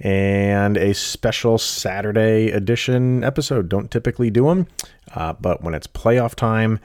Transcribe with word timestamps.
and 0.00 0.76
a 0.76 0.94
special 0.94 1.58
Saturday 1.58 2.50
edition 2.50 3.22
episode. 3.22 3.68
Don't 3.68 3.90
typically 3.90 4.30
do 4.30 4.46
them, 4.46 4.66
uh, 5.14 5.34
but 5.34 5.62
when 5.62 5.74
it's 5.74 5.86
playoff 5.86 6.34
time, 6.34 6.80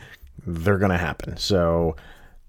they're 0.46 0.78
going 0.78 0.92
to 0.92 0.98
happen. 0.98 1.38
So, 1.38 1.96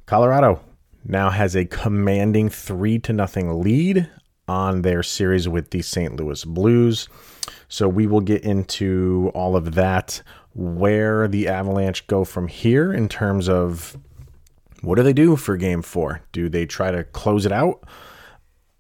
Colorado 0.06 0.60
now 1.04 1.30
has 1.30 1.54
a 1.56 1.64
commanding 1.64 2.48
three 2.48 2.98
to 3.00 3.12
nothing 3.12 3.60
lead 3.62 4.08
on 4.48 4.82
their 4.82 5.02
series 5.02 5.48
with 5.48 5.70
the 5.70 5.82
St. 5.82 6.16
Louis 6.16 6.44
Blues. 6.44 7.08
So 7.68 7.88
we 7.88 8.06
will 8.06 8.20
get 8.20 8.42
into 8.44 9.30
all 9.34 9.56
of 9.56 9.74
that, 9.74 10.22
where 10.54 11.28
the 11.28 11.48
Avalanche 11.48 12.06
go 12.06 12.24
from 12.24 12.48
here 12.48 12.92
in 12.92 13.08
terms 13.08 13.48
of 13.48 13.96
what 14.82 14.96
do 14.96 15.02
they 15.02 15.12
do 15.12 15.36
for 15.36 15.56
game 15.56 15.82
four? 15.82 16.22
Do 16.32 16.48
they 16.48 16.66
try 16.66 16.90
to 16.90 17.04
close 17.04 17.46
it 17.46 17.52
out? 17.52 17.84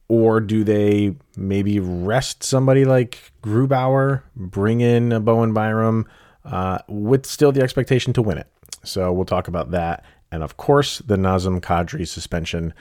Or 0.08 0.40
do 0.40 0.62
they 0.62 1.16
maybe 1.36 1.80
rest 1.80 2.44
somebody 2.44 2.84
like 2.84 3.32
Grubauer, 3.42 4.22
bring 4.36 4.80
in 4.80 5.12
a 5.12 5.20
Bowen 5.20 5.52
Byram 5.52 6.06
uh, 6.44 6.78
with 6.88 7.26
still 7.26 7.50
the 7.50 7.62
expectation 7.62 8.12
to 8.12 8.22
win 8.22 8.38
it? 8.38 8.46
So 8.84 9.12
we'll 9.12 9.24
talk 9.24 9.48
about 9.48 9.72
that. 9.72 10.04
And 10.30 10.42
of 10.42 10.56
course, 10.56 10.98
the 10.98 11.16
Nazem 11.16 11.60
Kadri 11.60 12.06
suspension 12.06 12.72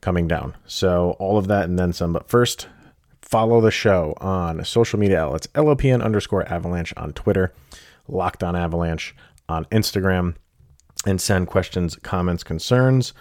coming 0.00 0.26
down. 0.26 0.56
So 0.66 1.16
all 1.18 1.38
of 1.38 1.46
that 1.46 1.64
and 1.64 1.78
then 1.78 1.92
some. 1.92 2.12
But 2.12 2.28
first, 2.28 2.68
follow 3.22 3.60
the 3.60 3.70
show 3.70 4.14
on 4.20 4.64
social 4.64 4.98
media 4.98 5.20
outlets 5.20 5.46
LOPN 5.48 6.02
underscore 6.02 6.46
avalanche 6.48 6.92
on 6.96 7.12
Twitter, 7.12 7.52
Locked 8.06 8.42
on 8.42 8.54
Avalanche 8.54 9.14
on 9.48 9.64
Instagram, 9.66 10.34
and 11.06 11.20
send 11.20 11.46
questions, 11.46 11.96
comments, 11.96 12.44
concerns, 12.44 13.14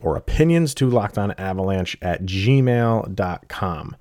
or 0.00 0.16
opinions 0.16 0.74
to 0.74 0.88
lockedonavalanche 0.88 1.96
at 2.02 2.22
gmail.com. 2.22 3.96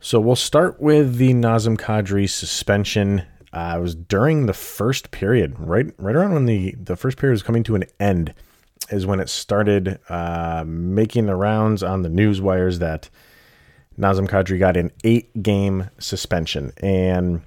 So 0.00 0.20
we'll 0.20 0.36
start 0.36 0.80
with 0.80 1.16
the 1.16 1.32
Nazem 1.32 1.76
Kadri 1.76 2.28
suspension. 2.28 3.22
Uh, 3.52 3.74
it 3.78 3.80
was 3.80 3.94
during 3.94 4.46
the 4.46 4.52
first 4.52 5.10
period, 5.10 5.58
right, 5.58 5.86
right 5.98 6.14
around 6.14 6.34
when 6.34 6.46
the, 6.46 6.74
the 6.82 6.96
first 6.96 7.16
period 7.16 7.32
was 7.32 7.42
coming 7.42 7.62
to 7.64 7.74
an 7.74 7.84
end 7.98 8.34
is 8.90 9.06
when 9.06 9.20
it 9.20 9.28
started 9.28 9.98
uh, 10.08 10.62
making 10.66 11.26
the 11.26 11.34
rounds 11.34 11.82
on 11.82 12.02
the 12.02 12.08
news 12.08 12.40
wires 12.40 12.78
that 12.78 13.08
Nazem 13.98 14.28
Kadri 14.28 14.58
got 14.58 14.76
an 14.76 14.92
eight 15.04 15.42
game 15.42 15.90
suspension. 15.98 16.72
And 16.78 17.42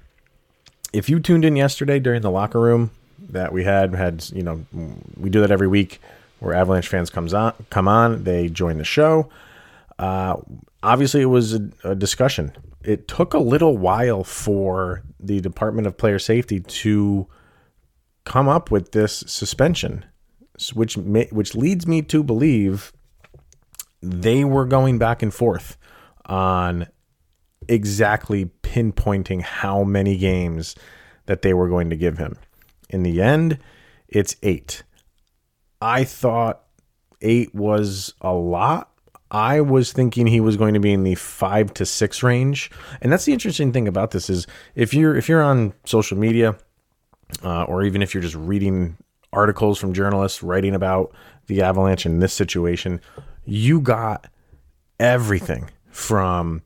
if 0.92 1.08
you 1.08 1.20
tuned 1.20 1.44
in 1.44 1.56
yesterday 1.56 1.98
during 1.98 2.22
the 2.22 2.30
locker 2.30 2.60
room 2.60 2.90
that 3.30 3.52
we 3.52 3.64
had, 3.64 3.94
had 3.94 4.28
you 4.32 4.42
know, 4.42 4.66
we 5.16 5.30
do 5.30 5.40
that 5.40 5.50
every 5.50 5.68
week 5.68 6.00
where 6.40 6.54
Avalanche 6.54 6.88
fans 6.88 7.10
comes 7.10 7.32
on, 7.32 7.54
come 7.70 7.88
on, 7.88 8.24
they 8.24 8.48
join 8.48 8.78
the 8.78 8.84
show. 8.84 9.28
Uh, 9.98 10.36
obviously, 10.82 11.20
it 11.20 11.26
was 11.26 11.54
a, 11.54 11.70
a 11.84 11.94
discussion. 11.94 12.52
It 12.82 13.06
took 13.06 13.34
a 13.34 13.38
little 13.38 13.76
while 13.76 14.24
for 14.24 15.02
the 15.18 15.40
Department 15.40 15.86
of 15.86 15.96
Player 15.96 16.18
Safety 16.18 16.60
to 16.60 17.26
come 18.24 18.48
up 18.48 18.70
with 18.70 18.92
this 18.92 19.22
suspension 19.26 20.04
which 20.74 20.96
may, 20.98 21.26
which 21.30 21.54
leads 21.54 21.86
me 21.86 22.02
to 22.02 22.22
believe 22.22 22.92
they 24.02 24.44
were 24.44 24.66
going 24.66 24.98
back 24.98 25.22
and 25.22 25.32
forth 25.32 25.76
on 26.26 26.86
exactly 27.68 28.46
pinpointing 28.62 29.42
how 29.42 29.82
many 29.82 30.16
games 30.16 30.76
that 31.26 31.42
they 31.42 31.54
were 31.54 31.68
going 31.68 31.90
to 31.90 31.96
give 31.96 32.18
him. 32.18 32.36
In 32.88 33.02
the 33.02 33.20
end, 33.22 33.58
it's 34.08 34.36
8. 34.42 34.82
I 35.80 36.04
thought 36.04 36.62
8 37.22 37.54
was 37.54 38.14
a 38.20 38.32
lot. 38.32 38.90
I 39.30 39.60
was 39.60 39.92
thinking 39.92 40.26
he 40.26 40.40
was 40.40 40.56
going 40.56 40.74
to 40.74 40.80
be 40.80 40.92
in 40.92 41.04
the 41.04 41.14
5 41.14 41.74
to 41.74 41.86
6 41.86 42.22
range. 42.22 42.70
And 43.00 43.12
that's 43.12 43.24
the 43.24 43.32
interesting 43.32 43.72
thing 43.72 43.86
about 43.86 44.10
this 44.10 44.28
is 44.28 44.46
if 44.74 44.92
you're 44.92 45.16
if 45.16 45.28
you're 45.28 45.42
on 45.42 45.72
social 45.84 46.18
media 46.18 46.56
uh, 47.44 47.64
or 47.64 47.84
even 47.84 48.02
if 48.02 48.12
you're 48.12 48.22
just 48.22 48.34
reading 48.34 48.96
articles 49.32 49.78
from 49.78 49.92
journalists 49.92 50.42
writing 50.42 50.74
about 50.74 51.14
the 51.46 51.62
Avalanche 51.62 52.06
in 52.06 52.18
this 52.18 52.32
situation, 52.32 53.00
you 53.44 53.80
got 53.80 54.26
everything 54.98 55.70
from 55.90 56.62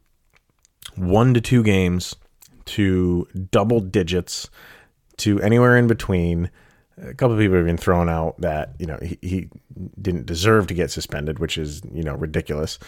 one 0.96 1.34
to 1.34 1.40
two 1.40 1.62
games 1.62 2.16
to 2.64 3.28
double 3.50 3.80
digits 3.80 4.48
to 5.18 5.40
anywhere 5.40 5.76
in 5.76 5.86
between. 5.86 6.50
A 6.98 7.14
couple 7.14 7.32
of 7.32 7.40
people 7.40 7.56
have 7.56 7.66
been 7.66 7.76
thrown 7.76 8.08
out 8.08 8.40
that 8.40 8.74
you 8.78 8.86
know 8.86 8.98
he, 9.02 9.18
he 9.20 9.48
didn't 10.00 10.26
deserve 10.26 10.66
to 10.68 10.74
get 10.74 10.90
suspended, 10.90 11.38
which 11.38 11.58
is 11.58 11.82
you 11.92 12.02
know 12.02 12.14
ridiculous. 12.14 12.78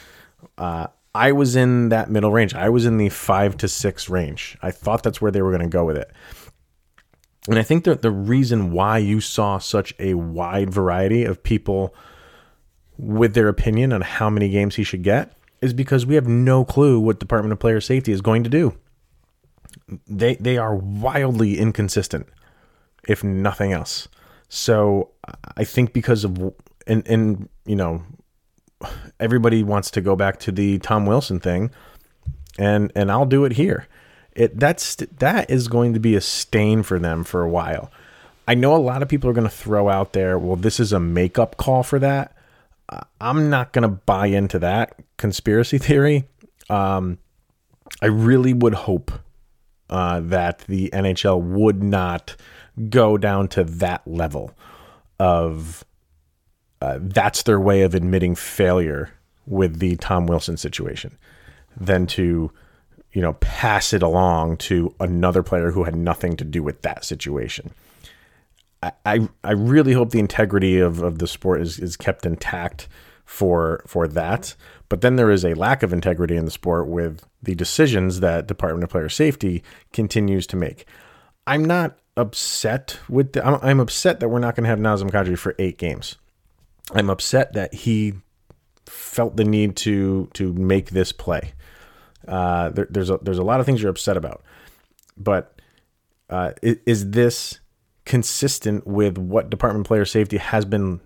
Uh, 0.59 0.87
I 1.15 1.33
was 1.33 1.57
in 1.57 1.89
that 1.89 2.11
middle 2.11 2.31
range. 2.31 2.55
I 2.55 2.69
was 2.69 2.85
in 2.85 2.99
the 2.99 3.09
five 3.09 3.57
to 3.59 3.69
six 3.69 4.09
range. 4.09 4.57
I 4.63 4.71
thought 4.71 5.03
that's 5.03 5.21
where 5.21 5.31
they 5.31 5.43
were 5.43 5.51
going 5.51 5.63
to 5.63 5.69
go 5.69 5.85
with 5.85 5.97
it. 5.97 6.11
And 7.49 7.59
I 7.59 7.63
think 7.63 7.85
that 7.85 8.03
the 8.03 8.11
reason 8.11 8.73
why 8.73 8.99
you 8.99 9.21
saw 9.21 9.59
such 9.59 9.95
a 9.99 10.15
wide 10.15 10.71
variety 10.71 11.25
of 11.25 11.43
people 11.43 11.95
with 12.99 13.35
their 13.35 13.49
opinion 13.49 13.93
on 13.93 14.01
how 14.01 14.29
many 14.29 14.49
games 14.49 14.77
he 14.77 14.85
should 14.85 15.03
get 15.03 15.33
is 15.61 15.73
because 15.73 16.05
we 16.05 16.17
have 16.17 16.27
no 16.27 16.65
clue 16.65 16.99
what 17.01 17.19
Department 17.19 17.53
of 17.53 17.59
Player 17.59 17.81
Safety 17.81 18.13
is 18.13 18.21
going 18.21 18.45
to 18.45 18.51
do. 18.51 18.77
They 20.07 20.35
they 20.37 20.59
are 20.59 20.75
wildly 20.75 21.59
inconsistent, 21.59 22.27
if 23.07 23.23
nothing 23.25 23.73
else. 23.73 24.09
So 24.49 25.11
I 25.57 25.65
think 25.65 25.93
because 25.93 26.25
of 26.25 26.55
and 26.87 27.07
and 27.07 27.49
you 27.65 27.77
know 27.77 28.03
everybody 29.19 29.63
wants 29.63 29.91
to 29.93 30.01
go 30.01 30.17
back 30.17 30.39
to 30.41 30.53
the 30.53 30.79
Tom 30.79 31.07
Wilson 31.07 31.41
thing, 31.41 31.71
and 32.59 32.93
and 32.95 33.11
I'll 33.11 33.27
do 33.27 33.45
it 33.45 33.53
here 33.53 33.89
it 34.37 34.61
that's 34.61 34.97
that 34.97 35.51
is 35.51 35.67
going 35.67 35.95
to 35.95 36.01
be 36.01 36.15
a 36.15 36.21
stain 36.21 36.83
for 36.83 36.99
them 36.99 37.25
for 37.25 37.43
a 37.43 37.49
while. 37.49 37.91
I 38.47 38.55
know 38.55 38.77
a 38.77 38.79
lot 38.79 39.03
of 39.03 39.09
people 39.09 39.29
are 39.29 39.33
going 39.33 39.49
to 39.49 39.55
throw 39.55 39.89
out 39.89 40.13
there, 40.13 40.39
well, 40.39 40.55
this 40.55 40.79
is 40.79 40.93
a 40.93 41.01
makeup 41.01 41.57
call 41.57 41.83
for 41.83 41.99
that. 41.99 42.37
I'm 43.21 43.51
not 43.51 43.73
going 43.73 43.83
to 43.83 43.89
buy 43.89 44.27
into 44.27 44.61
that 44.61 45.01
conspiracy 45.17 45.79
theory. 45.79 46.29
Um, 46.71 47.19
I 48.01 48.07
really 48.07 48.53
would 48.53 48.75
hope 48.75 49.11
uh, 49.91 50.21
that 50.21 50.61
the 50.69 50.91
NHL 50.91 51.41
would 51.41 51.83
not 51.83 52.37
go 52.91 53.17
down 53.17 53.49
to 53.49 53.65
that 53.65 54.07
level 54.07 54.53
of 55.19 55.85
uh, 56.83 56.99
that's 57.01 57.43
their 57.45 57.61
way 57.61 57.83
of 57.83 57.95
admitting 57.95 58.35
failure 58.35 59.11
with 59.47 59.79
the 59.79 59.97
Tom 59.97 60.27
Wilson 60.27 60.57
situation 60.57 61.17
than 61.77 62.07
to 62.07 62.51
you 63.17 63.23
know, 63.23 63.33
pass 63.41 63.95
it 63.95 64.03
along 64.03 64.59
to 64.59 64.95
another 65.01 65.43
player 65.43 65.71
who 65.71 65.85
had 65.85 65.97
nothing 65.97 66.37
to 66.37 66.45
do 66.45 66.63
with 66.63 66.83
that 66.83 67.03
situation. 67.03 67.71
I, 68.83 68.93
I, 69.07 69.29
I 69.43 69.53
really 69.53 69.95
hope 69.95 70.11
the 70.11 70.19
integrity 70.19 70.81
of, 70.81 71.01
of 71.01 71.19
the 71.19 71.27
sport 71.27 71.63
is, 71.63 71.79
is 71.79 71.97
kept 71.97 72.27
intact 72.27 72.89
for 73.25 73.83
for 73.87 74.07
that. 74.07 74.55
But 74.91 75.01
then 75.01 75.17
there 75.17 75.31
is 75.31 75.47
a 75.47 75.55
lack 75.55 75.83
of 75.83 75.95
integrity 75.95 76.37
in 76.37 76.45
the 76.45 76.51
sport 76.51 76.89
with 76.89 77.25
the 77.43 77.55
decisions 77.55 78.21
that 78.21 78.47
Department 78.47 78.85
of 78.85 78.91
Player 78.91 79.09
Safety 79.09 79.65
continues 79.95 80.47
to 80.49 80.57
make. 80.57 80.85
I'm 81.47 81.65
not 81.65 81.97
upset 82.17 82.99
with 83.09 83.33
the, 83.33 83.47
I'm, 83.47 83.59
I'm 83.63 83.81
upset 83.81 84.21
that 84.21 84.29
we're 84.29 84.39
not 84.39 84.57
going 84.57 84.65
to 84.65 84.71
have 84.71 84.79
Nazem 84.79 85.11
Kadri 85.11 85.39
for 85.39 85.55
eight 85.59 85.79
games. 85.79 86.17
I'm 86.93 87.11
upset 87.11 87.53
that 87.55 87.75
he 87.75 88.15
felt 88.87 89.37
the 89.37 89.45
need 89.45 89.75
to 89.77 90.29
to 90.35 90.53
make 90.53 90.91
this 90.91 91.13
play. 91.13 91.53
Uh, 92.27 92.71
there, 92.71 92.87
there's 92.91 93.11
a, 93.11 93.19
there's 93.23 93.39
a 93.39 93.43
lot 93.43 93.61
of 93.61 93.67
things 93.67 93.83
you're 93.83 93.91
upset 93.91 94.17
about, 94.17 94.43
but 95.17 95.61
uh, 96.31 96.53
is, 96.63 96.79
is, 96.87 97.11
this 97.11 97.61
consistent 98.05 98.87
with 98.87 99.17
what 99.17 99.51
Department 99.51 99.87
Player 99.87 100.05
Safety 100.05 100.39
has 100.39 100.65
been 100.65 101.01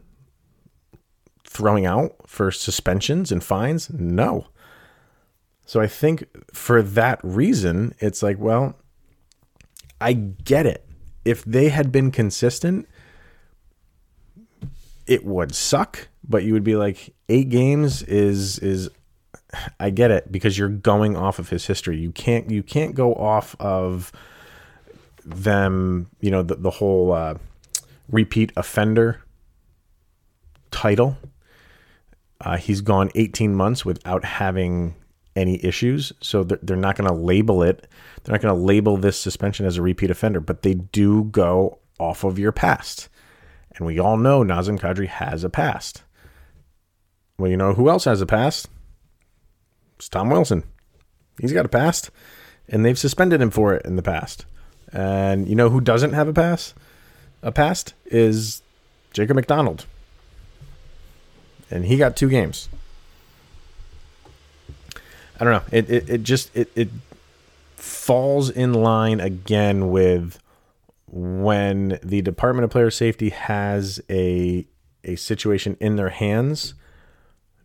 throwing 1.45 1.85
out 1.85 2.17
for 2.27 2.51
suspensions 2.51 3.31
and 3.31 3.45
fines? 3.45 3.91
No. 3.91 4.47
So 5.67 5.81
I 5.81 5.87
think 5.87 6.25
for 6.53 6.81
that 6.81 7.21
reason, 7.23 7.95
it's 7.99 8.23
like, 8.23 8.39
well, 8.39 8.77
I 10.01 10.15
get 10.15 10.65
it. 10.65 10.90
If 11.31 11.45
they 11.45 11.69
had 11.69 11.93
been 11.93 12.11
consistent, 12.11 12.89
it 15.07 15.25
would 15.25 15.55
suck, 15.55 16.09
but 16.29 16.43
you 16.43 16.53
would 16.55 16.65
be 16.65 16.75
like, 16.75 17.15
eight 17.29 17.51
games 17.51 18.03
is 18.03 18.59
is 18.59 18.91
I 19.79 19.91
get 19.91 20.11
it 20.11 20.33
because 20.33 20.59
you're 20.59 20.69
going 20.69 21.17
off 21.17 21.39
of 21.39 21.51
his 21.51 21.67
history. 21.67 21.99
You 21.99 22.11
can't 22.11 22.51
you 22.51 22.65
can't 22.65 22.97
go 22.97 23.15
off 23.15 23.55
of 23.61 24.11
them, 25.25 26.11
you 26.21 26.33
know, 26.33 26.43
the, 26.43 26.57
the 26.57 26.71
whole 26.71 27.13
uh, 27.13 27.35
repeat 28.09 28.51
offender 28.57 29.23
title. 30.73 31.17
Uh, 32.41 32.57
he's 32.57 32.81
gone 32.81 33.11
18 33.15 33.55
months 33.55 33.85
without 33.85 34.25
having 34.25 34.97
any 35.41 35.65
issues, 35.65 36.13
so 36.21 36.45
they're, 36.45 36.59
they're 36.63 36.77
not 36.77 36.97
going 36.97 37.09
to 37.09 37.15
label 37.15 37.63
it. 37.63 37.87
They're 38.23 38.33
not 38.33 38.43
going 38.43 38.55
to 38.55 38.63
label 38.63 38.97
this 38.97 39.19
suspension 39.19 39.67
as 39.67 39.77
a 39.77 39.83
repeat 39.83 40.11
offender, 40.11 40.41
but 40.41 40.63
they 40.63 40.75
do 40.75 41.25
go 41.25 41.79
off 41.99 42.25
of 42.25 42.39
your 42.39 42.53
past. 42.53 43.09
And 43.77 43.87
we 43.87 43.99
all 43.99 44.17
know 44.17 44.43
Nazem 44.43 44.79
Kadri 44.79 45.07
has 45.07 45.43
a 45.43 45.51
past. 45.51 46.03
Well, 47.39 47.51
you 47.51 47.57
know 47.57 47.73
who 47.73 47.89
else 47.89 48.05
has 48.05 48.21
a 48.21 48.27
past? 48.27 48.69
It's 49.97 50.09
Tom 50.09 50.31
Wilson. 50.31 50.65
He's 51.41 51.53
got 51.53 51.65
a 51.65 51.71
past, 51.71 52.11
and 52.69 52.85
they've 52.85 52.99
suspended 52.99 53.41
him 53.41 53.51
for 53.51 53.75
it 53.75 53.87
in 53.87 53.97
the 53.97 54.03
past. 54.03 54.45
And 54.93 55.49
you 55.49 55.55
know 55.55 55.71
who 55.71 55.81
doesn't 55.81 56.13
have 56.13 56.29
a 56.29 56.33
pass? 56.33 56.75
A 57.43 57.53
past 57.53 57.95
is 58.07 58.63
Jacob 59.13 59.37
MacDonald. 59.37 59.87
And 61.71 61.87
he 61.87 61.97
got 61.97 62.17
two 62.17 62.29
games. 62.29 62.69
I 65.41 65.45
don't 65.45 65.53
know. 65.55 65.63
It 65.73 65.91
it, 65.91 66.11
it 66.11 66.23
just 66.23 66.55
it, 66.55 66.71
it 66.77 66.89
falls 67.77 68.51
in 68.51 68.75
line 68.75 69.21
again 69.21 69.91
with 69.91 70.39
when 71.07 71.99
the 72.03 72.23
Department 72.23 72.65
of 72.65 72.71
Player 72.71 72.91
Safety 72.91 73.31
has 73.31 74.01
a 74.11 74.67
a 75.03 75.17
situation 75.17 75.77
in 75.81 75.97
their 75.97 76.11
hands, 76.11 76.75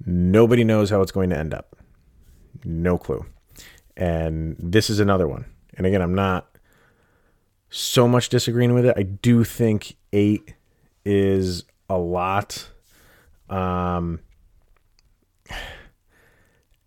nobody 0.06 0.63
knows 0.63 0.89
how 0.89 1.01
it's 1.01 1.12
going 1.12 1.30
to 1.30 1.38
end 1.38 1.54
up. 1.54 1.75
No 2.63 2.98
clue. 2.98 3.25
And 3.98 4.56
this 4.57 4.89
is 4.89 5.00
another 5.00 5.27
one. 5.27 5.45
And 5.75 5.86
again, 5.86 6.01
I'm 6.01 6.16
not 6.16 6.48
so 7.69 8.07
much 8.07 8.30
disagreeing 8.30 8.74
with 8.74 8.86
it. 8.86 8.95
I 8.98 9.04
do 9.04 9.44
think 9.44 9.98
eight 10.13 10.56
is 11.04 11.66
a 11.89 11.98
lot. 11.98 12.69
Um, 13.50 14.22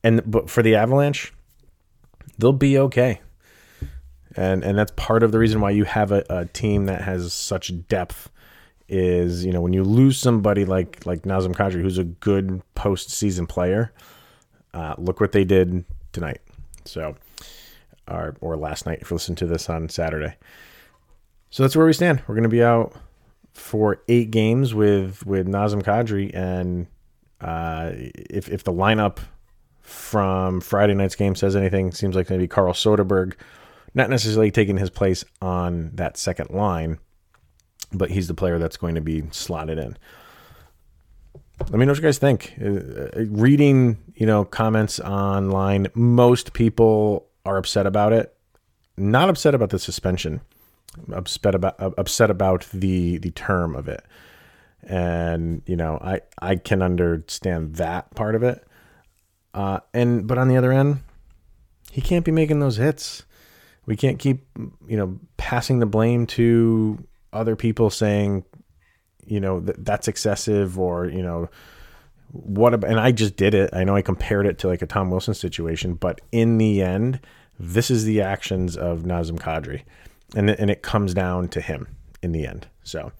and 0.02 0.22
but 0.30 0.48
for 0.50 0.62
the 0.62 0.74
Avalanche, 0.74 1.32
they'll 2.38 2.52
be 2.52 2.78
okay. 2.78 3.20
And 4.36 4.62
and 4.62 4.78
that's 4.78 4.92
part 4.96 5.22
of 5.22 5.32
the 5.32 5.38
reason 5.38 5.60
why 5.60 5.70
you 5.70 5.84
have 5.84 6.12
a, 6.12 6.24
a 6.30 6.44
team 6.46 6.86
that 6.86 7.02
has 7.02 7.32
such 7.32 7.72
depth 7.88 8.30
is 8.88 9.44
you 9.44 9.52
know 9.52 9.60
when 9.60 9.72
you 9.72 9.84
lose 9.84 10.18
somebody 10.18 10.64
like 10.64 11.04
like 11.04 11.22
Nazem 11.22 11.54
Kadri 11.54 11.82
who's 11.82 11.98
a 11.98 12.04
good 12.04 12.62
postseason 12.76 13.48
player, 13.48 13.92
uh, 14.74 14.94
look 14.98 15.20
what 15.20 15.32
they 15.32 15.44
did 15.44 15.84
tonight. 16.12 16.40
So, 16.84 17.16
or 18.06 18.36
or 18.40 18.56
last 18.56 18.86
night 18.86 18.98
if 19.00 19.10
you 19.10 19.14
listen 19.14 19.34
to 19.36 19.46
this 19.46 19.68
on 19.68 19.88
Saturday. 19.88 20.34
So 21.50 21.62
that's 21.62 21.74
where 21.74 21.86
we 21.86 21.92
stand. 21.92 22.22
We're 22.26 22.34
going 22.34 22.42
to 22.42 22.48
be 22.48 22.62
out 22.62 22.94
for 23.54 24.02
eight 24.08 24.30
games 24.30 24.74
with 24.74 25.26
with 25.26 25.48
Nazem 25.48 25.82
Kadri, 25.82 26.30
and 26.34 26.86
uh, 27.40 27.92
if 27.94 28.48
if 28.48 28.64
the 28.64 28.72
lineup 28.72 29.18
from 29.88 30.60
Friday 30.60 30.94
night's 30.94 31.14
game 31.14 31.34
says 31.34 31.56
anything, 31.56 31.92
seems 31.92 32.14
like 32.14 32.30
maybe 32.30 32.46
Carl 32.46 32.72
Soderberg, 32.72 33.34
not 33.94 34.10
necessarily 34.10 34.50
taking 34.50 34.76
his 34.76 34.90
place 34.90 35.24
on 35.40 35.90
that 35.94 36.16
second 36.16 36.50
line, 36.50 36.98
but 37.92 38.10
he's 38.10 38.28
the 38.28 38.34
player 38.34 38.58
that's 38.58 38.76
going 38.76 38.94
to 38.94 39.00
be 39.00 39.24
slotted 39.30 39.78
in. 39.78 39.96
Let 41.60 41.72
me 41.72 41.86
know 41.86 41.92
what 41.92 41.98
you 41.98 42.04
guys 42.04 42.18
think. 42.18 42.54
Uh, 42.60 42.66
uh 42.66 43.24
reading, 43.30 43.98
you 44.14 44.26
know, 44.26 44.44
comments 44.44 45.00
online, 45.00 45.88
most 45.94 46.52
people 46.52 47.26
are 47.44 47.56
upset 47.56 47.86
about 47.86 48.12
it. 48.12 48.34
Not 48.96 49.28
upset 49.28 49.54
about 49.54 49.70
the 49.70 49.78
suspension 49.78 50.40
upset 51.12 51.54
about 51.54 51.76
upset 51.98 52.30
about 52.30 52.66
the 52.72 53.18
the 53.18 53.30
term 53.32 53.74
of 53.74 53.88
it 53.88 54.04
and 54.82 55.62
you 55.66 55.76
know 55.76 55.98
i 56.00 56.20
i 56.40 56.56
can 56.56 56.82
understand 56.82 57.76
that 57.76 58.12
part 58.14 58.34
of 58.34 58.42
it 58.42 58.66
uh 59.54 59.80
and 59.94 60.26
but 60.26 60.38
on 60.38 60.48
the 60.48 60.56
other 60.56 60.72
end 60.72 61.00
he 61.90 62.00
can't 62.00 62.24
be 62.24 62.32
making 62.32 62.60
those 62.60 62.76
hits 62.76 63.24
we 63.86 63.96
can't 63.96 64.18
keep 64.18 64.46
you 64.86 64.96
know 64.96 65.18
passing 65.36 65.78
the 65.78 65.86
blame 65.86 66.26
to 66.26 66.98
other 67.32 67.56
people 67.56 67.90
saying 67.90 68.44
you 69.26 69.40
know 69.40 69.60
that 69.60 69.84
that's 69.84 70.08
excessive 70.08 70.78
or 70.78 71.06
you 71.06 71.22
know 71.22 71.48
what 72.30 72.74
about, 72.74 72.90
and 72.90 73.00
I 73.00 73.10
just 73.10 73.36
did 73.36 73.54
it. 73.54 73.70
I 73.72 73.84
know 73.84 73.96
I 73.96 74.02
compared 74.02 74.44
it 74.44 74.58
to 74.58 74.68
like 74.68 74.82
a 74.82 74.86
Tom 74.86 75.10
Wilson 75.10 75.32
situation, 75.32 75.94
but 75.94 76.20
in 76.30 76.58
the 76.58 76.82
end, 76.82 77.20
this 77.58 77.90
is 77.90 78.04
the 78.04 78.20
actions 78.20 78.76
of 78.76 79.04
Nazem 79.04 79.38
Kadri 79.38 79.84
and 80.34 80.50
and 80.50 80.70
it 80.70 80.82
comes 80.82 81.14
down 81.14 81.48
to 81.48 81.60
him 81.60 81.88
in 82.22 82.32
the 82.32 82.46
end. 82.46 82.66
So 82.82 83.12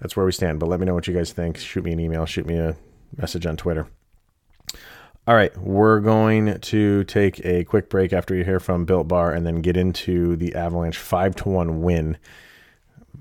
that's 0.00 0.16
where 0.16 0.26
we 0.26 0.32
stand. 0.32 0.60
But 0.60 0.68
let 0.68 0.80
me 0.80 0.86
know 0.86 0.94
what 0.94 1.06
you 1.06 1.14
guys 1.14 1.32
think. 1.32 1.58
Shoot 1.58 1.84
me 1.84 1.92
an 1.92 2.00
email. 2.00 2.26
Shoot 2.26 2.46
me 2.46 2.56
a 2.56 2.76
message 3.16 3.46
on 3.46 3.56
Twitter. 3.56 3.86
All 5.24 5.36
right, 5.36 5.56
we're 5.56 6.00
going 6.00 6.58
to 6.58 7.04
take 7.04 7.44
a 7.44 7.62
quick 7.62 7.88
break 7.88 8.12
after 8.12 8.34
you 8.34 8.42
hear 8.42 8.58
from 8.58 8.84
Built 8.84 9.06
Bar, 9.06 9.32
and 9.32 9.46
then 9.46 9.62
get 9.62 9.76
into 9.76 10.34
the 10.34 10.52
Avalanche 10.56 10.98
five 10.98 11.36
to 11.36 11.48
one 11.48 11.80
win. 11.80 12.16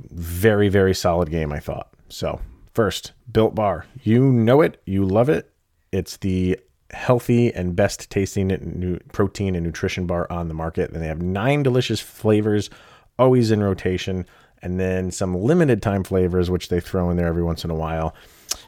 Very 0.10 0.68
very 0.68 0.96
solid 0.96 1.30
game, 1.30 1.54
I 1.54 1.60
thought. 1.60 1.94
So 2.10 2.42
first, 2.74 3.12
Built 3.32 3.54
Bar. 3.54 3.86
You 4.02 4.32
know 4.32 4.62
it. 4.62 4.82
You 4.88 5.06
love 5.06 5.30
it. 5.30 5.52
It's 5.92 6.18
the 6.18 6.60
healthy 6.90 7.54
and 7.54 7.76
best 7.76 8.10
tasting 8.10 9.00
protein 9.14 9.54
and 9.54 9.64
nutrition 9.64 10.08
bar 10.08 10.26
on 10.32 10.48
the 10.48 10.56
market. 10.56 10.90
And 10.90 11.04
they 11.04 11.08
have 11.08 11.22
nine 11.22 11.62
delicious 11.62 12.00
flavors 12.00 12.72
always 13.20 13.52
in 13.52 13.62
rotation, 13.62 14.26
and 14.64 14.80
then 14.80 15.12
some 15.12 15.36
limited 15.36 15.84
time 15.84 16.04
flavors, 16.04 16.50
which 16.50 16.70
they 16.70 16.80
throw 16.80 17.12
in 17.12 17.18
there 17.18 17.28
every 17.28 17.44
once 17.44 17.64
in 17.64 17.70
a 17.70 17.76
while. 17.76 18.16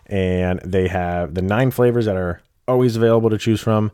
And 0.06 0.60
they 0.64 0.88
have 0.88 1.34
the 1.34 1.42
nine 1.42 1.72
flavors 1.72 2.06
that 2.06 2.16
are 2.16 2.40
always 2.68 2.96
available 2.96 3.30
to 3.30 3.38
choose 3.38 3.62
from 3.62 3.92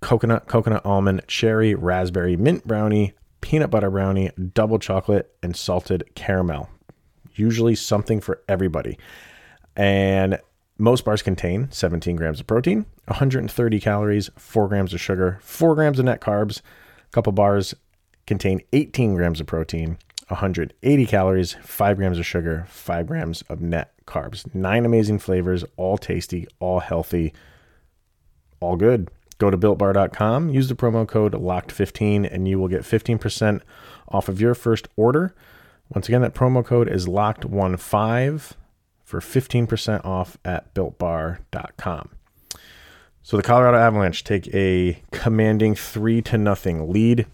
coconut, 0.00 0.46
coconut 0.46 0.84
almond, 0.84 1.22
cherry, 1.26 1.74
raspberry, 1.74 2.36
mint 2.36 2.66
brownie, 2.66 3.14
peanut 3.40 3.70
butter 3.70 3.90
brownie, 3.90 4.30
double 4.54 4.78
chocolate, 4.78 5.34
and 5.42 5.56
salted 5.56 6.04
caramel. 6.14 6.68
Usually 7.34 7.74
something 7.74 8.20
for 8.20 8.42
everybody. 8.48 8.98
And 9.76 10.38
most 10.78 11.04
bars 11.04 11.22
contain 11.22 11.70
17 11.70 12.16
grams 12.16 12.40
of 12.40 12.46
protein, 12.46 12.86
130 13.06 13.80
calories, 13.80 14.30
4 14.36 14.68
grams 14.68 14.94
of 14.94 15.00
sugar, 15.00 15.38
4 15.42 15.74
grams 15.74 15.98
of 15.98 16.06
net 16.06 16.20
carbs. 16.20 16.60
A 16.60 17.10
couple 17.12 17.32
bars 17.32 17.74
contain 18.26 18.62
18 18.72 19.14
grams 19.14 19.40
of 19.40 19.46
protein, 19.46 19.98
180 20.28 21.06
calories, 21.06 21.56
5 21.62 21.96
grams 21.96 22.18
of 22.18 22.26
sugar, 22.26 22.64
5 22.68 23.06
grams 23.06 23.42
of 23.42 23.60
net 23.60 23.92
carbs. 24.06 24.52
Nine 24.54 24.86
amazing 24.86 25.18
flavors, 25.18 25.64
all 25.76 25.98
tasty, 25.98 26.46
all 26.60 26.80
healthy, 26.80 27.32
all 28.60 28.76
good. 28.76 29.10
Go 29.38 29.50
to 29.50 29.56
builtbar.com, 29.56 30.50
use 30.50 30.68
the 30.68 30.74
promo 30.74 31.08
code 31.08 31.32
LOCKED15, 31.32 32.30
and 32.30 32.46
you 32.46 32.58
will 32.58 32.68
get 32.68 32.82
15% 32.82 33.62
off 34.08 34.28
of 34.28 34.40
your 34.40 34.54
first 34.54 34.86
order. 34.96 35.34
Once 35.88 36.08
again, 36.08 36.20
that 36.20 36.34
promo 36.34 36.64
code 36.64 36.88
is 36.88 37.06
LOCKED15 37.06 38.52
for 39.02 39.20
15% 39.20 40.04
off 40.04 40.36
at 40.44 40.74
builtbar.com. 40.74 42.10
So 43.22 43.36
the 43.36 43.42
Colorado 43.42 43.78
Avalanche 43.78 44.24
take 44.24 44.52
a 44.54 45.02
commanding 45.10 45.74
3 45.74 46.22
to 46.22 46.38
nothing 46.38 46.92
lead 46.92 47.26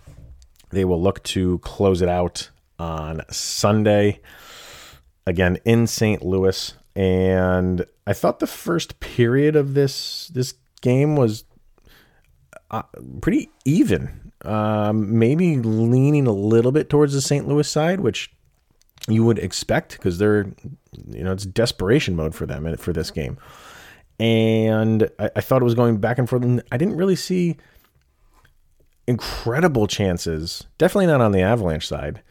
they 0.71 0.85
will 0.85 1.01
look 1.01 1.23
to 1.25 1.59
close 1.59 2.03
it 2.03 2.09
out 2.09 2.51
on 2.79 3.23
Sunday, 3.31 4.21
again 5.27 5.59
in 5.65 5.87
St. 5.87 6.25
Louis. 6.25 6.75
And 6.95 7.85
I 8.07 8.13
thought 8.13 8.41
the 8.41 8.47
first 8.47 9.01
period 9.01 9.57
of 9.57 9.75
this 9.75 10.29
this 10.29 10.55
game 10.81 11.17
was 11.17 11.45
uh, 12.71 12.83
pretty 13.21 13.51
even. 13.65 14.33
Um, 14.45 15.19
maybe 15.19 15.57
leaning 15.57 16.27
a 16.27 16.33
little 16.33 16.73
bit 16.73 16.91
towards 16.91 17.13
the 17.13 17.21
St. 17.21 17.49
Louis 17.49 17.69
side, 17.69 18.01
which 18.01 18.31
you 19.09 19.25
would 19.25 19.39
expect 19.39 19.93
because 19.93 20.19
they're, 20.19 20.47
you 21.09 21.25
know, 21.25 21.33
it's 21.33 21.47
desperation 21.47 22.17
mode 22.17 22.35
for 22.35 22.47
them 22.47 22.77
for 22.77 22.93
this 22.93 23.11
game. 23.11 23.39
And 24.19 25.11
I, 25.19 25.31
I 25.37 25.41
thought 25.41 25.63
it 25.63 25.65
was 25.65 25.75
going 25.75 25.99
back 25.99 26.19
and 26.19 26.29
forth. 26.29 26.43
And 26.43 26.63
I 26.71 26.77
didn't 26.77 26.97
really 26.97 27.17
see 27.17 27.57
incredible 29.07 29.87
chances. 29.87 30.67
Definitely 30.79 31.07
not 31.07 31.21
on 31.21 31.33
the 31.33 31.41
Avalanche 31.43 31.87
side. 31.87 32.23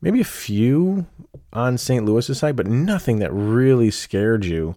Maybe 0.00 0.20
a 0.20 0.24
few 0.24 1.06
on 1.52 1.78
St. 1.78 2.04
Louis's 2.04 2.38
side, 2.38 2.56
but 2.56 2.66
nothing 2.66 3.20
that 3.20 3.32
really 3.32 3.90
scared 3.90 4.44
you. 4.44 4.74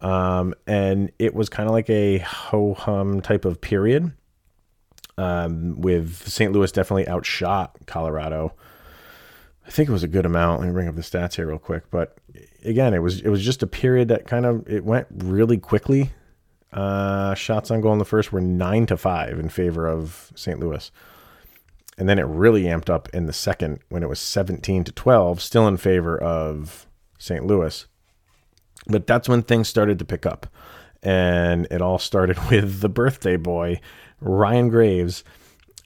Um, 0.00 0.54
and 0.66 1.12
it 1.18 1.34
was 1.34 1.48
kind 1.48 1.68
of 1.68 1.72
like 1.72 1.90
a 1.90 2.18
ho 2.18 2.74
hum 2.74 3.20
type 3.20 3.44
of 3.44 3.60
period. 3.60 4.12
Um, 5.18 5.78
with 5.80 6.26
St. 6.26 6.50
Louis 6.50 6.72
definitely 6.72 7.06
outshot 7.06 7.76
Colorado. 7.86 8.54
I 9.66 9.70
think 9.70 9.88
it 9.88 9.92
was 9.92 10.02
a 10.02 10.08
good 10.08 10.24
amount. 10.24 10.60
Let 10.60 10.68
me 10.68 10.72
bring 10.72 10.88
up 10.88 10.96
the 10.96 11.02
stats 11.02 11.34
here 11.34 11.46
real 11.46 11.58
quick. 11.58 11.90
But 11.90 12.16
again, 12.64 12.94
it 12.94 13.00
was 13.00 13.20
it 13.20 13.28
was 13.28 13.44
just 13.44 13.62
a 13.62 13.66
period 13.66 14.08
that 14.08 14.26
kind 14.26 14.46
of 14.46 14.66
it 14.68 14.84
went 14.84 15.08
really 15.10 15.58
quickly. 15.58 16.10
Uh, 16.72 17.34
shots 17.34 17.70
on 17.70 17.80
goal 17.80 17.92
in 17.92 17.98
the 17.98 18.04
first 18.04 18.32
were 18.32 18.40
nine 18.40 18.86
to 18.86 18.96
five 18.96 19.38
in 19.38 19.48
favor 19.48 19.86
of 19.86 20.32
St. 20.34 20.58
Louis. 20.58 20.90
And 21.98 22.08
then 22.08 22.18
it 22.18 22.24
really 22.24 22.62
amped 22.62 22.88
up 22.88 23.08
in 23.10 23.26
the 23.26 23.32
second 23.32 23.80
when 23.90 24.02
it 24.02 24.08
was 24.08 24.20
17 24.20 24.84
to 24.84 24.92
12, 24.92 25.42
still 25.42 25.68
in 25.68 25.76
favor 25.76 26.16
of 26.16 26.86
St. 27.18 27.44
Louis. 27.44 27.86
But 28.86 29.06
that's 29.06 29.28
when 29.28 29.42
things 29.42 29.68
started 29.68 29.98
to 29.98 30.04
pick 30.04 30.26
up. 30.26 30.46
And 31.02 31.66
it 31.70 31.80
all 31.80 31.98
started 31.98 32.38
with 32.50 32.80
the 32.80 32.88
birthday 32.88 33.36
boy, 33.36 33.80
Ryan 34.20 34.68
Graves. 34.68 35.24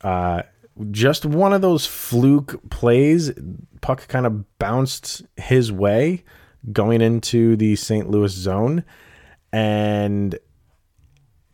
Uh, 0.03 0.43
just 0.91 1.25
one 1.25 1.53
of 1.53 1.63
those 1.63 1.87
fluke 1.87 2.71
plays. 2.71 3.33
Puck 3.81 4.09
kind 4.09 4.27
of 4.27 4.59
bounced 4.59 5.23
his 5.37 5.71
way 5.71 6.25
going 6.73 7.01
into 7.01 7.57
the 7.57 7.77
St. 7.77 8.11
Louis 8.11 8.33
zone. 8.33 8.85
And 9.53 10.39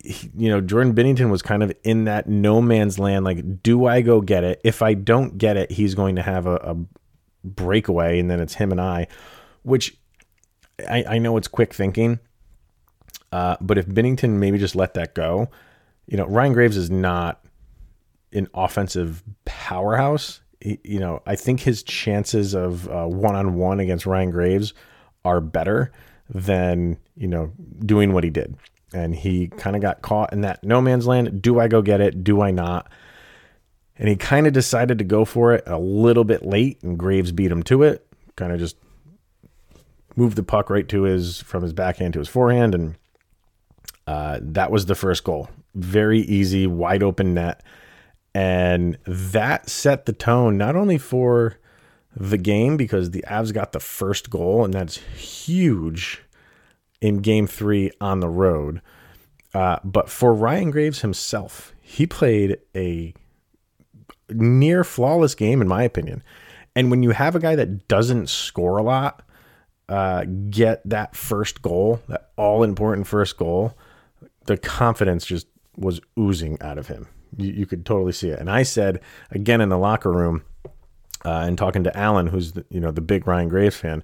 you 0.03 0.49
know, 0.49 0.61
Jordan 0.61 0.93
Binnington 0.93 1.29
was 1.29 1.41
kind 1.41 1.63
of 1.63 1.71
in 1.83 2.05
that 2.05 2.27
no 2.27 2.61
man's 2.61 2.97
land. 2.97 3.25
Like, 3.25 3.61
do 3.61 3.85
I 3.85 4.01
go 4.01 4.21
get 4.21 4.43
it? 4.43 4.61
If 4.63 4.81
I 4.81 4.93
don't 4.93 5.37
get 5.37 5.57
it, 5.57 5.71
he's 5.71 5.95
going 5.95 6.15
to 6.15 6.21
have 6.21 6.47
a, 6.47 6.55
a 6.55 6.77
breakaway, 7.43 8.19
and 8.19 8.29
then 8.29 8.39
it's 8.39 8.55
him 8.55 8.71
and 8.71 8.81
I, 8.81 9.07
which 9.63 9.97
I, 10.89 11.15
I 11.15 11.17
know 11.17 11.37
it's 11.37 11.47
quick 11.47 11.73
thinking. 11.73 12.19
Uh, 13.31 13.55
but 13.61 13.77
if 13.77 13.87
Binnington 13.87 14.31
maybe 14.31 14.57
just 14.57 14.75
let 14.75 14.93
that 14.95 15.15
go, 15.15 15.49
you 16.07 16.17
know, 16.17 16.25
Ryan 16.25 16.53
Graves 16.53 16.77
is 16.77 16.89
not 16.89 17.43
an 18.33 18.47
offensive 18.53 19.23
powerhouse. 19.45 20.41
He, 20.59 20.79
you 20.83 20.99
know, 20.99 21.21
I 21.25 21.35
think 21.35 21.61
his 21.61 21.81
chances 21.83 22.53
of 22.53 22.87
one 22.87 23.35
on 23.35 23.55
one 23.55 23.79
against 23.79 24.05
Ryan 24.05 24.31
Graves 24.31 24.73
are 25.23 25.39
better 25.39 25.91
than, 26.29 26.97
you 27.15 27.27
know, 27.27 27.51
doing 27.85 28.13
what 28.13 28.23
he 28.23 28.29
did 28.29 28.57
and 28.93 29.15
he 29.15 29.47
kind 29.47 29.75
of 29.75 29.81
got 29.81 30.01
caught 30.01 30.33
in 30.33 30.41
that 30.41 30.63
no 30.63 30.81
man's 30.81 31.07
land. 31.07 31.41
Do 31.41 31.59
I 31.59 31.67
go 31.67 31.81
get 31.81 32.01
it? 32.01 32.23
Do 32.23 32.41
I 32.41 32.51
not? 32.51 32.91
And 33.97 34.09
he 34.09 34.15
kind 34.15 34.47
of 34.47 34.53
decided 34.53 34.97
to 34.97 35.03
go 35.03 35.25
for 35.25 35.53
it 35.53 35.63
a 35.67 35.77
little 35.77 36.23
bit 36.23 36.45
late, 36.45 36.81
and 36.81 36.97
Graves 36.97 37.31
beat 37.31 37.51
him 37.51 37.63
to 37.63 37.83
it. 37.83 38.05
Kind 38.35 38.51
of 38.51 38.59
just 38.59 38.75
moved 40.15 40.35
the 40.35 40.43
puck 40.43 40.69
right 40.69 40.87
to 40.89 41.03
his 41.03 41.41
from 41.41 41.63
his 41.63 41.73
backhand 41.73 42.13
to 42.13 42.19
his 42.19 42.27
forehand, 42.27 42.75
and 42.75 42.95
uh, 44.07 44.39
that 44.41 44.71
was 44.71 44.85
the 44.85 44.95
first 44.95 45.23
goal. 45.23 45.49
Very 45.75 46.19
easy, 46.19 46.67
wide 46.67 47.03
open 47.03 47.33
net, 47.33 47.63
and 48.33 48.97
that 49.05 49.69
set 49.69 50.05
the 50.05 50.13
tone 50.13 50.57
not 50.57 50.75
only 50.75 50.97
for 50.97 51.57
the 52.15 52.37
game 52.37 52.75
because 52.77 53.11
the 53.11 53.23
Avs 53.27 53.53
got 53.53 53.71
the 53.71 53.79
first 53.79 54.29
goal, 54.29 54.65
and 54.65 54.73
that's 54.73 54.97
huge 54.97 56.21
in 57.01 57.17
game 57.17 57.47
three 57.47 57.91
on 57.99 58.19
the 58.19 58.29
road. 58.29 58.81
Uh, 59.53 59.79
but 59.83 60.09
for 60.09 60.33
Ryan 60.33 60.71
Graves 60.71 61.01
himself, 61.01 61.73
he 61.81 62.05
played 62.05 62.57
a 62.75 63.13
near 64.29 64.83
flawless 64.83 65.35
game, 65.35 65.61
in 65.61 65.67
my 65.67 65.83
opinion. 65.83 66.23
And 66.75 66.89
when 66.89 67.03
you 67.03 67.11
have 67.11 67.35
a 67.35 67.39
guy 67.39 67.55
that 67.55 67.87
doesn't 67.87 68.29
score 68.29 68.77
a 68.77 68.83
lot, 68.83 69.23
uh, 69.91 70.23
get 70.49 70.81
that 70.85 71.17
first 71.17 71.61
goal, 71.61 72.01
that 72.07 72.29
all 72.37 72.63
important 72.63 73.07
first 73.07 73.35
goal, 73.35 73.77
the 74.45 74.55
confidence 74.55 75.25
just 75.25 75.47
was 75.75 75.99
oozing 76.17 76.57
out 76.61 76.77
of 76.77 76.87
him. 76.87 77.09
You, 77.35 77.51
you, 77.51 77.65
could 77.65 77.85
totally 77.85 78.13
see 78.13 78.29
it. 78.29 78.39
And 78.39 78.49
I 78.49 78.63
said 78.63 79.01
again 79.31 79.59
in 79.59 79.67
the 79.67 79.77
locker 79.77 80.09
room, 80.09 80.43
uh, 81.25 81.43
and 81.45 81.57
talking 81.57 81.83
to 81.83 81.97
Alan, 81.97 82.27
who's 82.27 82.53
the, 82.53 82.63
you 82.69 82.79
know 82.79 82.91
the 82.91 83.01
big 83.01 83.27
Ryan 83.27 83.49
Graves 83.49 83.75
fan, 83.75 84.01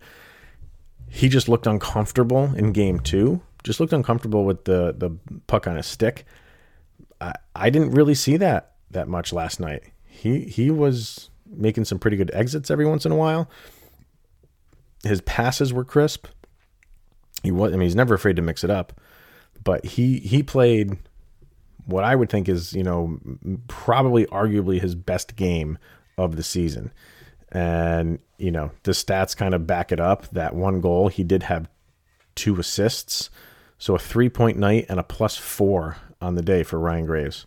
he 1.10 1.30
just 1.30 1.48
looked 1.48 1.68
uncomfortable 1.68 2.54
in 2.56 2.74
game 2.74 3.00
two. 3.00 3.40
Just 3.64 3.80
looked 3.80 3.94
uncomfortable 3.94 4.44
with 4.44 4.66
the 4.66 4.94
the 4.98 5.12
puck 5.48 5.68
on 5.68 5.78
his 5.78 5.86
stick. 5.86 6.26
I, 7.22 7.32
I 7.56 7.70
didn't 7.70 7.92
really 7.92 8.14
see 8.14 8.36
that 8.36 8.74
that 8.92 9.08
much 9.08 9.32
last 9.32 9.62
night. 9.62 9.84
He 10.06 10.42
he 10.42 10.70
was 10.70 11.30
making 11.50 11.86
some 11.86 11.98
pretty 11.98 12.18
good 12.18 12.32
exits 12.34 12.70
every 12.70 12.86
once 12.86 13.06
in 13.06 13.14
a 13.14 13.16
while. 13.16 13.50
His 15.04 15.22
passes 15.22 15.74
were 15.74 15.86
crisp. 15.86 16.28
He 17.44 17.52
was 17.52 17.74
I 17.74 17.76
mean 17.76 17.86
he's 17.86 17.96
never 17.96 18.16
afraid 18.16 18.36
to 18.38 18.42
mix 18.42 18.64
it 18.64 18.70
up, 18.70 19.00
but 19.64 19.86
he 19.86 20.20
he 20.20 20.44
played 20.44 20.98
what 21.88 22.04
I 22.04 22.16
would 22.16 22.30
think 22.30 22.50
is, 22.50 22.74
you 22.74 22.84
know, 22.84 23.18
probably 23.68 24.26
arguably 24.26 24.80
his 24.80 24.94
best 24.94 25.36
game 25.36 25.78
of 26.18 26.36
the 26.36 26.44
season. 26.44 26.92
And, 27.52 28.20
you 28.38 28.52
know, 28.52 28.72
the 28.84 28.92
stats 28.92 29.36
kind 29.36 29.54
of 29.54 29.66
back 29.66 29.94
it 29.94 30.00
up. 30.00 30.28
That 30.32 30.54
one 30.54 30.82
goal, 30.82 31.08
he 31.08 31.24
did 31.24 31.44
have 31.44 31.70
two 32.36 32.60
assists. 32.60 33.30
So 33.78 33.96
a 33.96 34.00
three 34.00 34.28
point 34.28 34.58
night 34.58 34.86
and 34.90 35.00
a 35.00 35.04
plus 35.04 35.38
four 35.38 35.98
on 36.22 36.36
the 36.36 36.42
day 36.42 36.64
for 36.64 36.78
Ryan 36.78 37.06
Graves. 37.06 37.46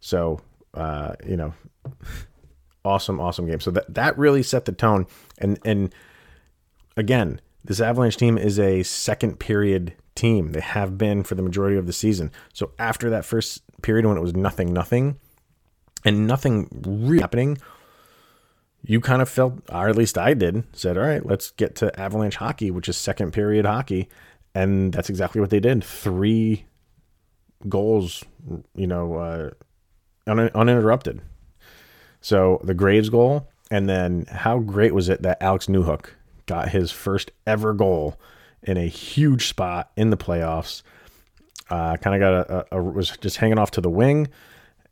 So, 0.00 0.40
uh, 0.72 1.16
you 1.26 1.36
know, 1.36 1.52
awesome, 2.84 3.20
awesome 3.20 3.46
game. 3.46 3.60
So 3.60 3.70
that, 3.72 3.92
that 3.92 4.16
really 4.16 4.42
set 4.42 4.64
the 4.64 4.72
tone. 4.72 5.06
And, 5.36 5.58
and 5.66 5.94
again, 6.96 7.40
this 7.64 7.80
Avalanche 7.80 8.16
team 8.16 8.38
is 8.38 8.58
a 8.58 8.82
second 8.82 9.38
period 9.38 9.94
team. 10.14 10.52
They 10.52 10.60
have 10.60 10.96
been 10.96 11.22
for 11.22 11.34
the 11.34 11.42
majority 11.42 11.76
of 11.76 11.86
the 11.86 11.92
season. 11.92 12.30
So 12.52 12.72
after 12.78 13.10
that 13.10 13.24
first 13.24 13.62
period 13.82 14.06
when 14.06 14.16
it 14.16 14.22
was 14.22 14.34
nothing, 14.34 14.72
nothing, 14.72 15.18
and 16.04 16.26
nothing 16.26 16.68
really 16.86 17.20
happening, 17.20 17.58
you 18.82 19.00
kind 19.00 19.20
of 19.20 19.28
felt, 19.28 19.54
or 19.68 19.88
at 19.88 19.96
least 19.96 20.16
I 20.16 20.34
did, 20.34 20.64
said, 20.72 20.96
all 20.96 21.04
right, 21.04 21.24
let's 21.24 21.50
get 21.50 21.74
to 21.76 22.00
Avalanche 22.00 22.36
hockey, 22.36 22.70
which 22.70 22.88
is 22.88 22.96
second 22.96 23.32
period 23.32 23.66
hockey. 23.66 24.08
And 24.54 24.92
that's 24.92 25.10
exactly 25.10 25.40
what 25.40 25.50
they 25.50 25.60
did. 25.60 25.84
Three 25.84 26.66
goals, 27.68 28.24
you 28.74 28.86
know, 28.86 29.16
uh, 29.16 29.50
un- 30.26 30.50
uninterrupted. 30.54 31.20
So 32.20 32.60
the 32.64 32.74
Graves 32.74 33.10
goal, 33.10 33.48
and 33.70 33.88
then 33.88 34.26
how 34.30 34.60
great 34.60 34.94
was 34.94 35.08
it 35.08 35.22
that 35.22 35.42
Alex 35.42 35.66
Newhook 35.66 36.10
got 36.46 36.70
his 36.70 36.90
first 36.90 37.30
ever 37.46 37.74
goal 37.74 38.18
in 38.62 38.76
a 38.76 38.86
huge 38.86 39.48
spot 39.48 39.90
in 39.96 40.10
the 40.10 40.16
playoffs? 40.16 40.82
Uh, 41.68 41.96
kind 41.96 42.14
of 42.14 42.20
got 42.20 42.32
a, 42.32 42.76
a, 42.76 42.78
a, 42.78 42.82
was 42.82 43.16
just 43.18 43.38
hanging 43.38 43.58
off 43.58 43.72
to 43.72 43.80
the 43.80 43.90
wing, 43.90 44.28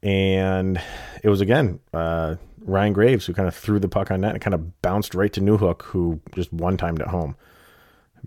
and 0.03 0.81
it 1.23 1.29
was 1.29 1.41
again 1.41 1.79
uh, 1.93 2.35
Ryan 2.65 2.93
Graves, 2.93 3.27
who 3.27 3.35
kind 3.35 3.49
of 3.49 3.55
threw 3.55 3.79
the 3.79 3.89
puck 3.89 4.11
on 4.11 4.23
net 4.23 4.33
and 4.33 4.41
kind 4.41 4.55
of 4.55 4.83
bounced 4.83 5.15
right 5.15 5.33
to 5.33 5.41
Newhook, 5.41 5.83
who 5.83 6.21
just 6.35 6.53
one 6.53 6.77
timed 6.77 7.01
at 7.01 7.09
home. 7.09 7.37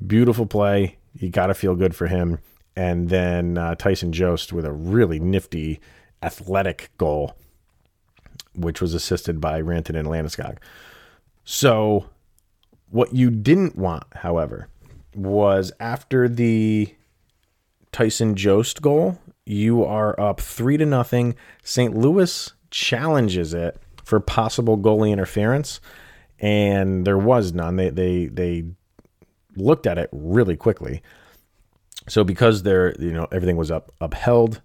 Beautiful 0.05 0.45
play. 0.45 0.97
You 1.15 1.29
got 1.29 1.47
to 1.47 1.53
feel 1.53 1.75
good 1.75 1.95
for 1.95 2.07
him. 2.07 2.39
And 2.75 3.09
then 3.09 3.57
uh, 3.57 3.73
Tyson 3.73 4.11
Jost 4.11 4.53
with 4.53 4.65
a 4.65 4.71
really 4.71 5.19
nifty 5.19 5.79
athletic 6.21 6.91
goal, 6.97 7.35
which 8.53 8.81
was 8.81 8.93
assisted 8.93 9.41
by 9.41 9.61
Rantanen 9.61 9.99
and 9.99 10.07
Landeskog. 10.07 10.57
So, 11.43 12.09
what 12.89 13.13
you 13.13 13.29
didn't 13.29 13.77
want, 13.77 14.03
however, 14.13 14.67
was 15.15 15.71
after 15.79 16.29
the 16.29 16.93
Tyson 17.91 18.35
Jost 18.35 18.81
goal, 18.81 19.19
you 19.45 19.83
are 19.83 20.19
up 20.19 20.39
three 20.39 20.77
to 20.77 20.85
nothing. 20.85 21.35
St. 21.63 21.95
Louis 21.95 22.53
challenges 22.69 23.53
it 23.53 23.81
for 24.03 24.19
possible 24.19 24.77
goalie 24.77 25.11
interference, 25.11 25.79
and 26.39 27.05
there 27.05 27.17
was 27.17 27.53
none. 27.53 27.75
They 27.75 27.89
they 27.89 28.25
they 28.27 28.65
looked 29.55 29.87
at 29.87 29.97
it 29.97 30.09
really 30.11 30.55
quickly. 30.55 31.01
So 32.07 32.23
because 32.23 32.63
they're 32.63 32.95
you 33.01 33.11
know 33.11 33.27
everything 33.31 33.57
was 33.57 33.71
up 33.71 33.91
upheld, 33.99 34.61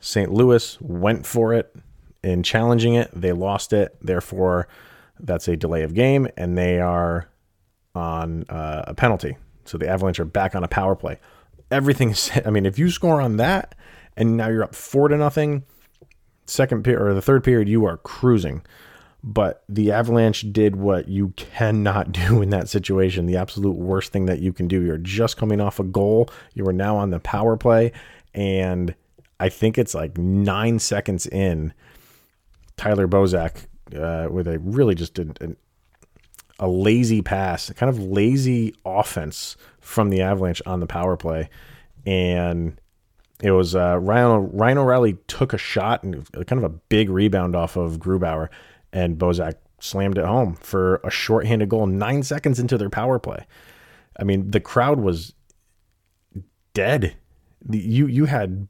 St. 0.00 0.32
Louis 0.32 0.80
went 0.80 1.26
for 1.26 1.52
it 1.52 1.74
in 2.22 2.42
challenging 2.42 2.94
it. 2.94 3.10
They 3.12 3.32
lost 3.32 3.72
it. 3.72 3.96
Therefore, 4.00 4.68
that's 5.18 5.48
a 5.48 5.56
delay 5.56 5.82
of 5.82 5.94
game, 5.94 6.28
and 6.36 6.56
they 6.56 6.80
are 6.80 7.28
on 7.96 8.44
uh, 8.48 8.84
a 8.86 8.94
penalty. 8.94 9.36
So 9.64 9.78
the 9.78 9.88
Avalanche 9.88 10.20
are 10.20 10.24
back 10.24 10.54
on 10.54 10.62
a 10.62 10.68
power 10.68 10.94
play. 10.94 11.18
Everything 11.70 12.10
is. 12.10 12.30
I 12.44 12.50
mean, 12.50 12.66
if 12.66 12.78
you 12.78 12.90
score 12.90 13.20
on 13.20 13.36
that, 13.38 13.74
and 14.16 14.36
now 14.36 14.48
you're 14.48 14.64
up 14.64 14.74
four 14.74 15.08
to 15.08 15.16
nothing, 15.16 15.64
second 16.46 16.84
period 16.84 17.02
or 17.02 17.14
the 17.14 17.22
third 17.22 17.44
period, 17.44 17.68
you 17.68 17.84
are 17.84 17.96
cruising. 17.98 18.62
But 19.22 19.64
the 19.68 19.90
Avalanche 19.90 20.52
did 20.52 20.76
what 20.76 21.08
you 21.08 21.30
cannot 21.36 22.12
do 22.28 22.42
in 22.42 22.50
that 22.50 22.68
situation. 22.68 23.26
The 23.26 23.36
absolute 23.36 23.76
worst 23.76 24.12
thing 24.12 24.26
that 24.26 24.38
you 24.38 24.52
can 24.52 24.68
do. 24.68 24.82
You're 24.82 24.98
just 24.98 25.36
coming 25.36 25.60
off 25.60 25.80
a 25.80 25.84
goal. 25.84 26.28
You 26.54 26.66
are 26.68 26.72
now 26.72 26.96
on 26.96 27.10
the 27.10 27.18
power 27.18 27.56
play. 27.56 27.92
And 28.34 28.94
I 29.40 29.48
think 29.48 29.78
it's 29.78 29.94
like 29.94 30.16
nine 30.16 30.78
seconds 30.78 31.26
in, 31.26 31.72
Tyler 32.76 33.08
Bozak 33.08 33.66
uh, 33.94 34.28
with 34.30 34.46
a 34.46 34.58
really 34.58 34.94
just 34.94 35.18
a, 35.18 35.28
a, 35.40 35.48
a 36.58 36.68
lazy 36.68 37.22
pass, 37.22 37.70
kind 37.72 37.90
of 37.90 37.98
lazy 37.98 38.74
offense 38.84 39.56
from 39.80 40.10
the 40.10 40.22
Avalanche 40.22 40.62
on 40.66 40.80
the 40.80 40.86
power 40.86 41.16
play. 41.16 41.48
And 42.04 42.80
it 43.42 43.50
was 43.50 43.74
uh, 43.74 43.98
Ryan, 43.98 44.50
Ryan 44.52 44.78
O'Reilly 44.78 45.18
took 45.26 45.52
a 45.52 45.58
shot 45.58 46.02
and 46.02 46.30
kind 46.32 46.62
of 46.62 46.64
a 46.64 46.74
big 46.88 47.10
rebound 47.10 47.54
off 47.54 47.76
of 47.76 47.98
Grubauer 47.98 48.48
and 48.92 49.18
Bozak 49.18 49.54
slammed 49.78 50.18
it 50.18 50.24
home 50.24 50.54
for 50.56 51.00
a 51.04 51.10
shorthanded 51.10 51.68
goal 51.68 51.86
nine 51.86 52.22
seconds 52.22 52.58
into 52.58 52.78
their 52.78 52.90
power 52.90 53.18
play. 53.18 53.46
I 54.18 54.24
mean, 54.24 54.50
the 54.50 54.60
crowd 54.60 55.00
was 55.00 55.34
dead. 56.72 57.16
You 57.70 58.06
you 58.06 58.24
had 58.24 58.68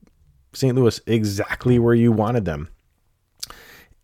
St. 0.52 0.74
Louis 0.74 1.00
exactly 1.06 1.78
where 1.78 1.94
you 1.94 2.10
wanted 2.10 2.44
them. 2.44 2.68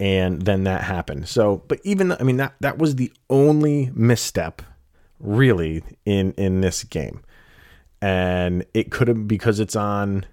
And 0.03 0.43
then 0.43 0.65
that 0.65 0.83
happened. 0.83 1.29
So, 1.29 1.63
but 1.69 1.79
even 1.85 2.11
I 2.11 2.25
mean 2.25 2.37
that 2.39 2.57
that 2.59 2.77
was 2.77 2.97
the 2.97 3.13
only 3.31 3.93
misstep 3.95 4.61
really 5.21 5.85
in 6.05 6.33
in 6.33 6.61
this 6.61 6.83
game. 6.83 7.23
And 8.01 8.67
it 8.75 8.91
could 8.91 9.07
have 9.07 9.29
because 9.29 9.61
it's 9.61 9.77
on 9.77 10.27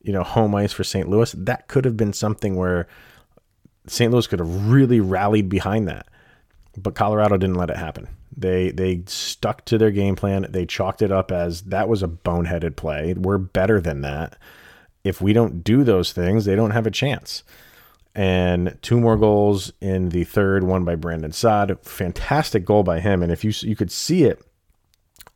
you 0.00 0.12
know 0.12 0.22
home 0.22 0.54
ice 0.54 0.72
for 0.72 0.84
St. 0.84 1.08
Louis, 1.08 1.32
that 1.32 1.66
could 1.66 1.84
have 1.84 1.96
been 1.96 2.12
something 2.12 2.54
where 2.54 2.86
St. 3.88 4.12
Louis 4.12 4.28
could 4.28 4.38
have 4.38 4.70
really 4.70 5.00
rallied 5.00 5.48
behind 5.48 5.88
that. 5.88 6.06
But 6.76 6.94
Colorado 6.94 7.36
didn't 7.36 7.56
let 7.56 7.70
it 7.70 7.78
happen. 7.78 8.06
They 8.36 8.70
they 8.70 9.02
stuck 9.06 9.64
to 9.64 9.76
their 9.76 9.90
game 9.90 10.14
plan. 10.14 10.46
They 10.48 10.66
chalked 10.66 11.02
it 11.02 11.10
up 11.10 11.32
as 11.32 11.62
that 11.62 11.88
was 11.88 12.04
a 12.04 12.08
boneheaded 12.08 12.76
play. 12.76 13.14
We're 13.14 13.38
better 13.38 13.80
than 13.80 14.02
that. 14.02 14.38
If 15.02 15.20
we 15.20 15.32
don't 15.32 15.64
do 15.64 15.82
those 15.82 16.12
things, 16.12 16.44
they 16.44 16.54
don't 16.54 16.70
have 16.70 16.86
a 16.86 16.92
chance. 16.92 17.42
And 18.14 18.76
two 18.82 18.98
more 18.98 19.16
goals 19.16 19.72
in 19.80 20.08
the 20.08 20.24
third, 20.24 20.64
one 20.64 20.84
by 20.84 20.96
Brandon 20.96 21.32
Saad. 21.32 21.78
Fantastic 21.82 22.64
goal 22.64 22.82
by 22.82 23.00
him. 23.00 23.22
And 23.22 23.30
if 23.30 23.44
you 23.44 23.52
you 23.60 23.76
could 23.76 23.92
see 23.92 24.24
it 24.24 24.44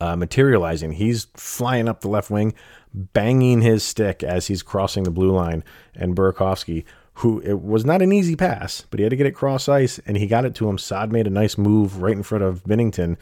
uh, 0.01 0.17
materializing, 0.17 0.93
he's 0.93 1.27
flying 1.37 1.89
up 1.89 2.01
the 2.01 2.09
left 2.09 2.31
wing, 2.31 2.53
banging 2.93 3.61
his 3.61 3.85
stick 3.85 4.23
as 4.25 4.49
he's 4.49 4.63
crossing 4.63 5.05
the 5.05 5.11
blue 5.11 5.31
line, 5.31 5.63
and 5.95 6.17
Burakovsky 6.17 6.85
who 7.19 7.41
it 7.41 7.61
was 7.63 7.85
not 7.85 8.03
an 8.03 8.13
easy 8.13 8.35
pass, 8.35 8.85
but 8.91 8.99
he 8.99 9.05
had 9.05 9.11
to 9.11 9.17
get 9.17 9.27
it 9.27 9.33
cross 9.33 9.69
ice 9.69 10.01
and 10.07 10.17
he 10.17 10.27
got 10.27 10.45
it 10.45 10.55
to 10.57 10.69
him. 10.69 10.79
Saad 10.79 11.13
made 11.13 11.27
a 11.27 11.31
nice 11.31 11.57
move 11.57 12.03
right 12.03 12.17
in 12.17 12.23
front 12.23 12.43
of 12.43 12.65
Binnington 12.65 13.17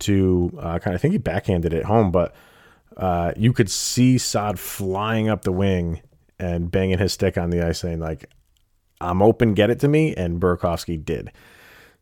to 0.00 0.52
uh, 0.58 0.78
kind 0.78 0.94
of, 0.94 0.94
I 0.94 0.98
think 0.98 1.12
he 1.12 1.18
backhanded 1.18 1.72
it 1.72 1.84
home, 1.84 2.10
but 2.12 2.34
uh, 2.96 3.32
you 3.36 3.52
could 3.52 3.70
see 3.70 4.16
Saad 4.18 4.60
flying 4.60 5.28
up 5.28 5.42
the 5.42 5.52
wing 5.52 6.02
and 6.38 6.70
banging 6.70 6.98
his 6.98 7.12
stick 7.12 7.36
on 7.36 7.50
the 7.50 7.62
ice, 7.62 7.80
saying, 7.80 8.00
like, 8.00 8.30
I'm 9.02 9.22
open, 9.22 9.54
get 9.54 9.70
it 9.70 9.80
to 9.80 9.88
me. 9.88 10.14
And 10.14 10.40
Burakovsky 10.40 11.02
did. 11.02 11.32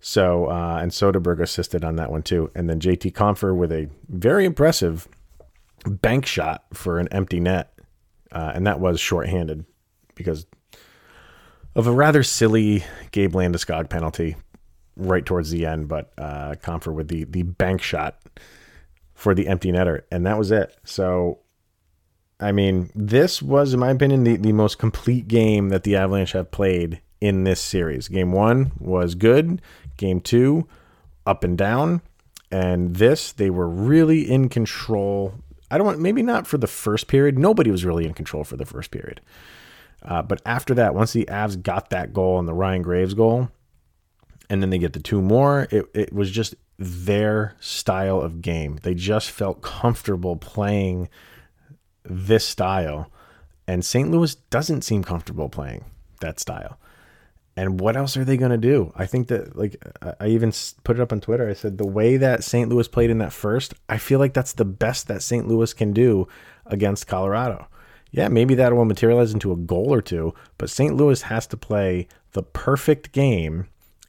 So, 0.00 0.46
uh, 0.46 0.78
and 0.80 0.90
Soderberg 0.90 1.40
assisted 1.40 1.84
on 1.84 1.96
that 1.96 2.10
one 2.10 2.22
too. 2.22 2.50
And 2.54 2.68
then 2.68 2.80
JT 2.80 3.12
Compher 3.12 3.54
with 3.54 3.72
a 3.72 3.88
very 4.08 4.44
impressive 4.44 5.08
bank 5.86 6.26
shot 6.26 6.64
for 6.72 6.98
an 6.98 7.08
empty 7.08 7.40
net. 7.40 7.72
Uh, 8.32 8.52
and 8.54 8.66
that 8.66 8.80
was 8.80 9.00
shorthanded 9.00 9.64
because 10.14 10.46
of 11.74 11.86
a 11.86 11.92
rather 11.92 12.22
silly 12.22 12.84
Gabe 13.10 13.32
Landeskog 13.32 13.88
penalty 13.88 14.36
right 14.96 15.24
towards 15.24 15.50
the 15.50 15.66
end, 15.66 15.88
but 15.88 16.12
uh, 16.18 16.54
Compher 16.62 16.92
with 16.92 17.08
the 17.08 17.24
the 17.24 17.42
bank 17.42 17.82
shot 17.82 18.20
for 19.14 19.34
the 19.34 19.48
empty 19.48 19.72
netter, 19.72 20.02
and 20.10 20.26
that 20.26 20.38
was 20.38 20.50
it. 20.50 20.76
So, 20.84 21.40
I 22.40 22.52
mean, 22.52 22.90
this 22.94 23.42
was, 23.42 23.74
in 23.74 23.80
my 23.80 23.90
opinion, 23.90 24.24
the, 24.24 24.36
the 24.36 24.52
most 24.52 24.78
complete 24.78 25.28
game 25.28 25.68
that 25.68 25.84
the 25.84 25.96
Avalanche 25.96 26.32
have 26.32 26.50
played 26.50 27.00
in 27.20 27.44
this 27.44 27.60
series. 27.60 28.08
Game 28.08 28.32
one 28.32 28.72
was 28.78 29.14
good. 29.14 29.60
Game 29.98 30.20
two, 30.20 30.66
up 31.26 31.44
and 31.44 31.58
down. 31.58 32.00
And 32.50 32.96
this, 32.96 33.32
they 33.32 33.50
were 33.50 33.68
really 33.68 34.28
in 34.28 34.48
control. 34.48 35.34
I 35.70 35.76
don't 35.76 35.86
want, 35.86 36.00
maybe 36.00 36.22
not 36.22 36.46
for 36.46 36.56
the 36.56 36.66
first 36.66 37.08
period. 37.08 37.38
Nobody 37.38 37.70
was 37.70 37.84
really 37.84 38.06
in 38.06 38.14
control 38.14 38.42
for 38.42 38.56
the 38.56 38.64
first 38.64 38.90
period. 38.90 39.20
Uh, 40.02 40.22
but 40.22 40.40
after 40.46 40.74
that, 40.74 40.94
once 40.94 41.12
the 41.12 41.26
Avs 41.26 41.62
got 41.62 41.90
that 41.90 42.14
goal 42.14 42.38
and 42.38 42.48
the 42.48 42.54
Ryan 42.54 42.80
Graves 42.80 43.12
goal, 43.12 43.50
and 44.48 44.62
then 44.62 44.70
they 44.70 44.78
get 44.78 44.94
the 44.94 45.00
two 45.00 45.20
more, 45.20 45.68
it, 45.70 45.84
it 45.94 46.12
was 46.12 46.30
just 46.30 46.54
their 46.78 47.54
style 47.60 48.20
of 48.20 48.40
game. 48.40 48.78
They 48.82 48.94
just 48.94 49.30
felt 49.30 49.60
comfortable 49.60 50.36
playing 50.36 51.10
this 52.04 52.46
style. 52.46 53.10
And 53.66 53.84
St. 53.84 54.10
Louis 54.10 54.34
doesn't 54.34 54.82
seem 54.82 55.04
comfortable 55.04 55.48
playing 55.48 55.84
that 56.20 56.40
style. 56.40 56.78
And 57.56 57.80
what 57.80 57.96
else 57.96 58.16
are 58.16 58.24
they 58.24 58.36
going 58.36 58.52
to 58.52 58.58
do? 58.58 58.92
I 58.96 59.06
think 59.06 59.28
that, 59.28 59.56
like, 59.56 59.76
I 60.20 60.28
even 60.28 60.52
put 60.84 60.96
it 60.96 61.02
up 61.02 61.12
on 61.12 61.20
Twitter. 61.20 61.48
I 61.48 61.52
said, 61.52 61.78
the 61.78 61.86
way 61.86 62.16
that 62.16 62.44
St. 62.44 62.68
Louis 62.68 62.88
played 62.88 63.10
in 63.10 63.18
that 63.18 63.32
first, 63.32 63.74
I 63.88 63.98
feel 63.98 64.18
like 64.18 64.34
that's 64.34 64.54
the 64.54 64.64
best 64.64 65.08
that 65.08 65.22
St. 65.22 65.46
Louis 65.46 65.72
can 65.72 65.92
do 65.92 66.26
against 66.66 67.06
Colorado 67.06 67.66
yeah, 68.12 68.28
maybe 68.28 68.54
that 68.56 68.74
will 68.74 68.84
materialize 68.84 69.32
into 69.32 69.52
a 69.52 69.56
goal 69.56 69.92
or 69.92 70.02
two, 70.02 70.34
but 70.58 70.70
St. 70.70 70.94
Louis 70.94 71.22
has 71.22 71.46
to 71.48 71.56
play 71.56 72.08
the 72.32 72.42
perfect 72.42 73.12
game 73.12 73.68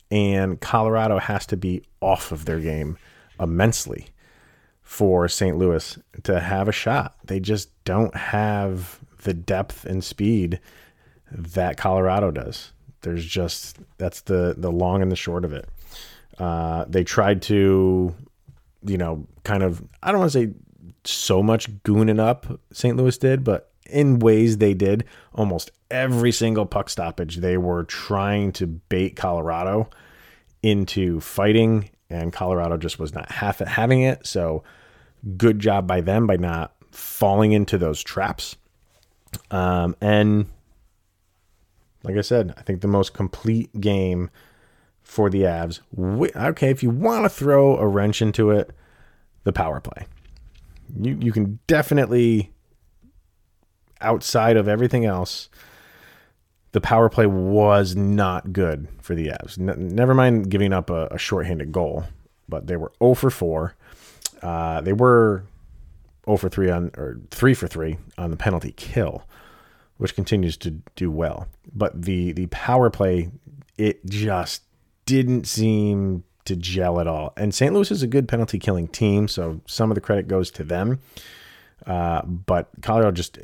and 0.09 0.59
Colorado 0.59 1.19
has 1.19 1.45
to 1.47 1.57
be 1.57 1.83
off 2.01 2.31
of 2.31 2.45
their 2.45 2.59
game 2.59 2.97
immensely 3.39 4.07
for 4.91 5.29
St. 5.29 5.57
Louis 5.57 5.97
to 6.23 6.41
have 6.41 6.67
a 6.67 6.73
shot. 6.73 7.15
They 7.23 7.39
just 7.39 7.69
don't 7.85 8.13
have 8.13 8.99
the 9.23 9.33
depth 9.33 9.85
and 9.85 10.03
speed 10.03 10.59
that 11.31 11.77
Colorado 11.77 12.29
does. 12.29 12.73
There's 12.99 13.25
just 13.25 13.77
that's 13.97 14.19
the 14.23 14.53
the 14.57 14.69
long 14.69 15.01
and 15.01 15.09
the 15.09 15.15
short 15.15 15.45
of 15.45 15.53
it. 15.53 15.69
Uh, 16.37 16.83
they 16.89 17.05
tried 17.05 17.41
to, 17.43 18.13
you 18.85 18.97
know, 18.97 19.25
kind 19.45 19.63
of 19.63 19.81
I 20.03 20.11
don't 20.11 20.19
want 20.19 20.33
to 20.33 20.39
say 20.47 20.53
so 21.05 21.41
much 21.41 21.71
gooning 21.83 22.19
up 22.19 22.59
St. 22.73 22.97
Louis 22.97 23.17
did, 23.17 23.45
but 23.45 23.71
in 23.89 24.19
ways 24.19 24.57
they 24.57 24.73
did 24.73 25.05
almost 25.33 25.71
every 25.89 26.33
single 26.33 26.65
puck 26.65 26.89
stoppage 26.89 27.37
they 27.37 27.55
were 27.55 27.85
trying 27.85 28.51
to 28.51 28.67
bait 28.67 29.15
colorado 29.15 29.89
into 30.61 31.19
fighting 31.21 31.89
and 32.09 32.31
colorado 32.31 32.77
just 32.77 32.99
was 32.99 33.13
not 33.13 33.29
half 33.29 33.59
having 33.59 34.01
it 34.01 34.25
so 34.25 34.63
good 35.37 35.59
job 35.59 35.87
by 35.87 36.01
them 36.01 36.27
by 36.27 36.37
not 36.37 36.73
falling 36.91 37.51
into 37.51 37.77
those 37.77 38.01
traps 38.03 38.57
um, 39.49 39.95
and 40.01 40.47
like 42.03 42.17
i 42.17 42.21
said 42.21 42.53
i 42.57 42.61
think 42.61 42.81
the 42.81 42.87
most 42.87 43.13
complete 43.13 43.79
game 43.79 44.29
for 45.03 45.29
the 45.29 45.41
avs 45.41 45.79
okay 46.35 46.69
if 46.69 46.83
you 46.83 46.89
want 46.89 47.23
to 47.23 47.29
throw 47.29 47.77
a 47.77 47.87
wrench 47.87 48.21
into 48.21 48.51
it 48.51 48.71
the 49.43 49.53
power 49.53 49.79
play 49.79 50.05
you, 50.99 51.17
you 51.21 51.31
can 51.31 51.59
definitely 51.67 52.51
outside 54.01 54.57
of 54.57 54.67
everything 54.67 55.05
else, 55.05 55.49
the 56.71 56.81
power 56.81 57.09
play 57.09 57.25
was 57.25 57.95
not 57.95 58.53
good 58.53 58.87
for 58.99 59.15
the 59.15 59.27
Avs. 59.27 59.59
N- 59.59 59.95
never 59.95 60.13
mind 60.13 60.49
giving 60.49 60.73
up 60.73 60.89
a, 60.89 61.07
a, 61.07 61.17
shorthanded 61.17 61.71
goal, 61.71 62.05
but 62.49 62.67
they 62.67 62.77
were 62.77 62.91
0 62.99 63.13
for 63.15 63.29
4. 63.29 63.75
Uh, 64.41 64.81
they 64.81 64.93
were 64.93 65.43
0 66.25 66.37
for 66.37 66.49
3 66.49 66.69
on, 66.69 66.91
or 66.97 67.19
3 67.31 67.53
for 67.53 67.67
3 67.67 67.97
on 68.17 68.31
the 68.31 68.37
penalty 68.37 68.73
kill, 68.73 69.23
which 69.97 70.15
continues 70.15 70.57
to 70.57 70.71
do 70.95 71.11
well. 71.11 71.47
But 71.73 72.01
the, 72.01 72.31
the 72.31 72.47
power 72.47 72.89
play, 72.89 73.31
it 73.77 74.05
just 74.05 74.63
didn't 75.05 75.47
seem 75.47 76.23
to 76.45 76.55
gel 76.55 76.99
at 76.99 77.07
all. 77.07 77.33
And 77.37 77.53
St. 77.53 77.73
Louis 77.73 77.91
is 77.91 78.03
a 78.03 78.07
good 78.07 78.27
penalty 78.27 78.59
killing 78.59 78.87
team, 78.87 79.27
so 79.27 79.61
some 79.67 79.91
of 79.91 79.95
the 79.95 80.01
credit 80.01 80.27
goes 80.27 80.49
to 80.51 80.63
them. 80.63 80.99
Uh, 81.85 82.21
but 82.23 82.69
Colorado 82.81 83.11
just 83.11 83.37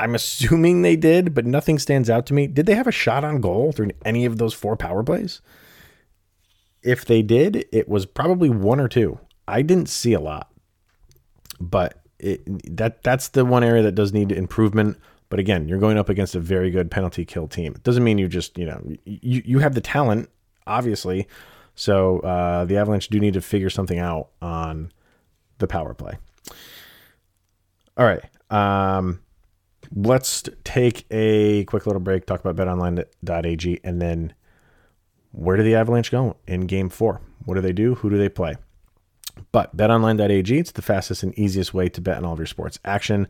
I'm 0.00 0.14
assuming 0.14 0.82
they 0.82 0.96
did, 0.96 1.34
but 1.34 1.46
nothing 1.46 1.78
stands 1.78 2.08
out 2.08 2.26
to 2.26 2.34
me. 2.34 2.46
Did 2.46 2.66
they 2.66 2.74
have 2.74 2.86
a 2.86 2.92
shot 2.92 3.24
on 3.24 3.40
goal 3.40 3.72
through 3.72 3.90
any 4.04 4.24
of 4.24 4.38
those 4.38 4.54
four 4.54 4.76
power 4.76 5.02
plays? 5.02 5.40
If 6.82 7.04
they 7.04 7.22
did, 7.22 7.66
it 7.72 7.88
was 7.88 8.06
probably 8.06 8.48
one 8.48 8.80
or 8.80 8.88
two. 8.88 9.18
I 9.46 9.62
didn't 9.62 9.88
see 9.88 10.12
a 10.12 10.20
lot, 10.20 10.52
but 11.60 12.00
it, 12.18 12.76
that 12.76 13.02
that's 13.02 13.28
the 13.28 13.44
one 13.44 13.64
area 13.64 13.82
that 13.82 13.94
does 13.94 14.12
need 14.12 14.32
improvement. 14.32 14.98
But 15.30 15.40
again, 15.40 15.68
you're 15.68 15.78
going 15.78 15.98
up 15.98 16.08
against 16.08 16.34
a 16.34 16.40
very 16.40 16.70
good 16.70 16.90
penalty 16.90 17.24
kill 17.24 17.48
team. 17.48 17.74
It 17.74 17.82
doesn't 17.82 18.04
mean 18.04 18.18
you 18.18 18.28
just 18.28 18.56
you 18.58 18.66
know 18.66 18.80
you 19.04 19.42
you 19.44 19.58
have 19.58 19.74
the 19.74 19.80
talent, 19.80 20.30
obviously. 20.66 21.26
So 21.74 22.20
uh, 22.20 22.64
the 22.64 22.76
Avalanche 22.76 23.08
do 23.08 23.20
need 23.20 23.34
to 23.34 23.40
figure 23.40 23.70
something 23.70 23.98
out 23.98 24.30
on 24.42 24.90
the 25.58 25.66
power 25.66 25.94
play. 25.94 26.18
All 27.96 28.04
right. 28.04 28.22
Um, 28.50 29.20
let's 29.94 30.42
take 30.64 31.06
a 31.10 31.64
quick 31.64 31.86
little 31.86 32.00
break, 32.00 32.26
talk 32.26 32.44
about 32.44 32.56
betonline.ag, 32.56 33.80
and 33.84 34.02
then 34.02 34.34
where 35.32 35.56
do 35.56 35.62
the 35.62 35.74
Avalanche 35.74 36.10
go 36.10 36.36
in 36.46 36.62
game 36.62 36.88
four? 36.88 37.20
What 37.44 37.54
do 37.54 37.60
they 37.60 37.72
do? 37.72 37.96
Who 37.96 38.10
do 38.10 38.18
they 38.18 38.28
play? 38.28 38.56
But 39.52 39.76
betonline.ag, 39.76 40.58
it's 40.58 40.72
the 40.72 40.82
fastest 40.82 41.22
and 41.22 41.38
easiest 41.38 41.72
way 41.72 41.88
to 41.90 42.00
bet 42.00 42.16
on 42.16 42.24
all 42.24 42.32
of 42.32 42.38
your 42.38 42.46
sports 42.46 42.78
action. 42.84 43.28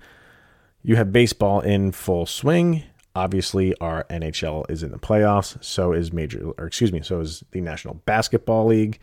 You 0.83 0.97
have 0.97 1.13
baseball 1.13 1.61
in 1.61 1.93
full 1.93 2.27
swing. 2.27 2.85
Obviously, 3.15 3.75
our 3.81 4.05
NHL 4.05 4.71
is 4.71 4.83
in 4.83 4.91
the 4.91 4.99
playoffs. 4.99 5.63
So 5.63 5.93
is 5.93 6.13
major, 6.13 6.53
or 6.57 6.67
excuse 6.67 6.93
me, 6.93 7.03
so 7.03 7.21
is 7.21 7.45
the 7.51 7.61
National 7.61 7.95
Basketball 7.95 8.67
League. 8.67 8.99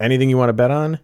Anything 0.00 0.30
you 0.30 0.38
want 0.38 0.48
to 0.48 0.54
bet 0.54 0.70
on, 0.70 0.98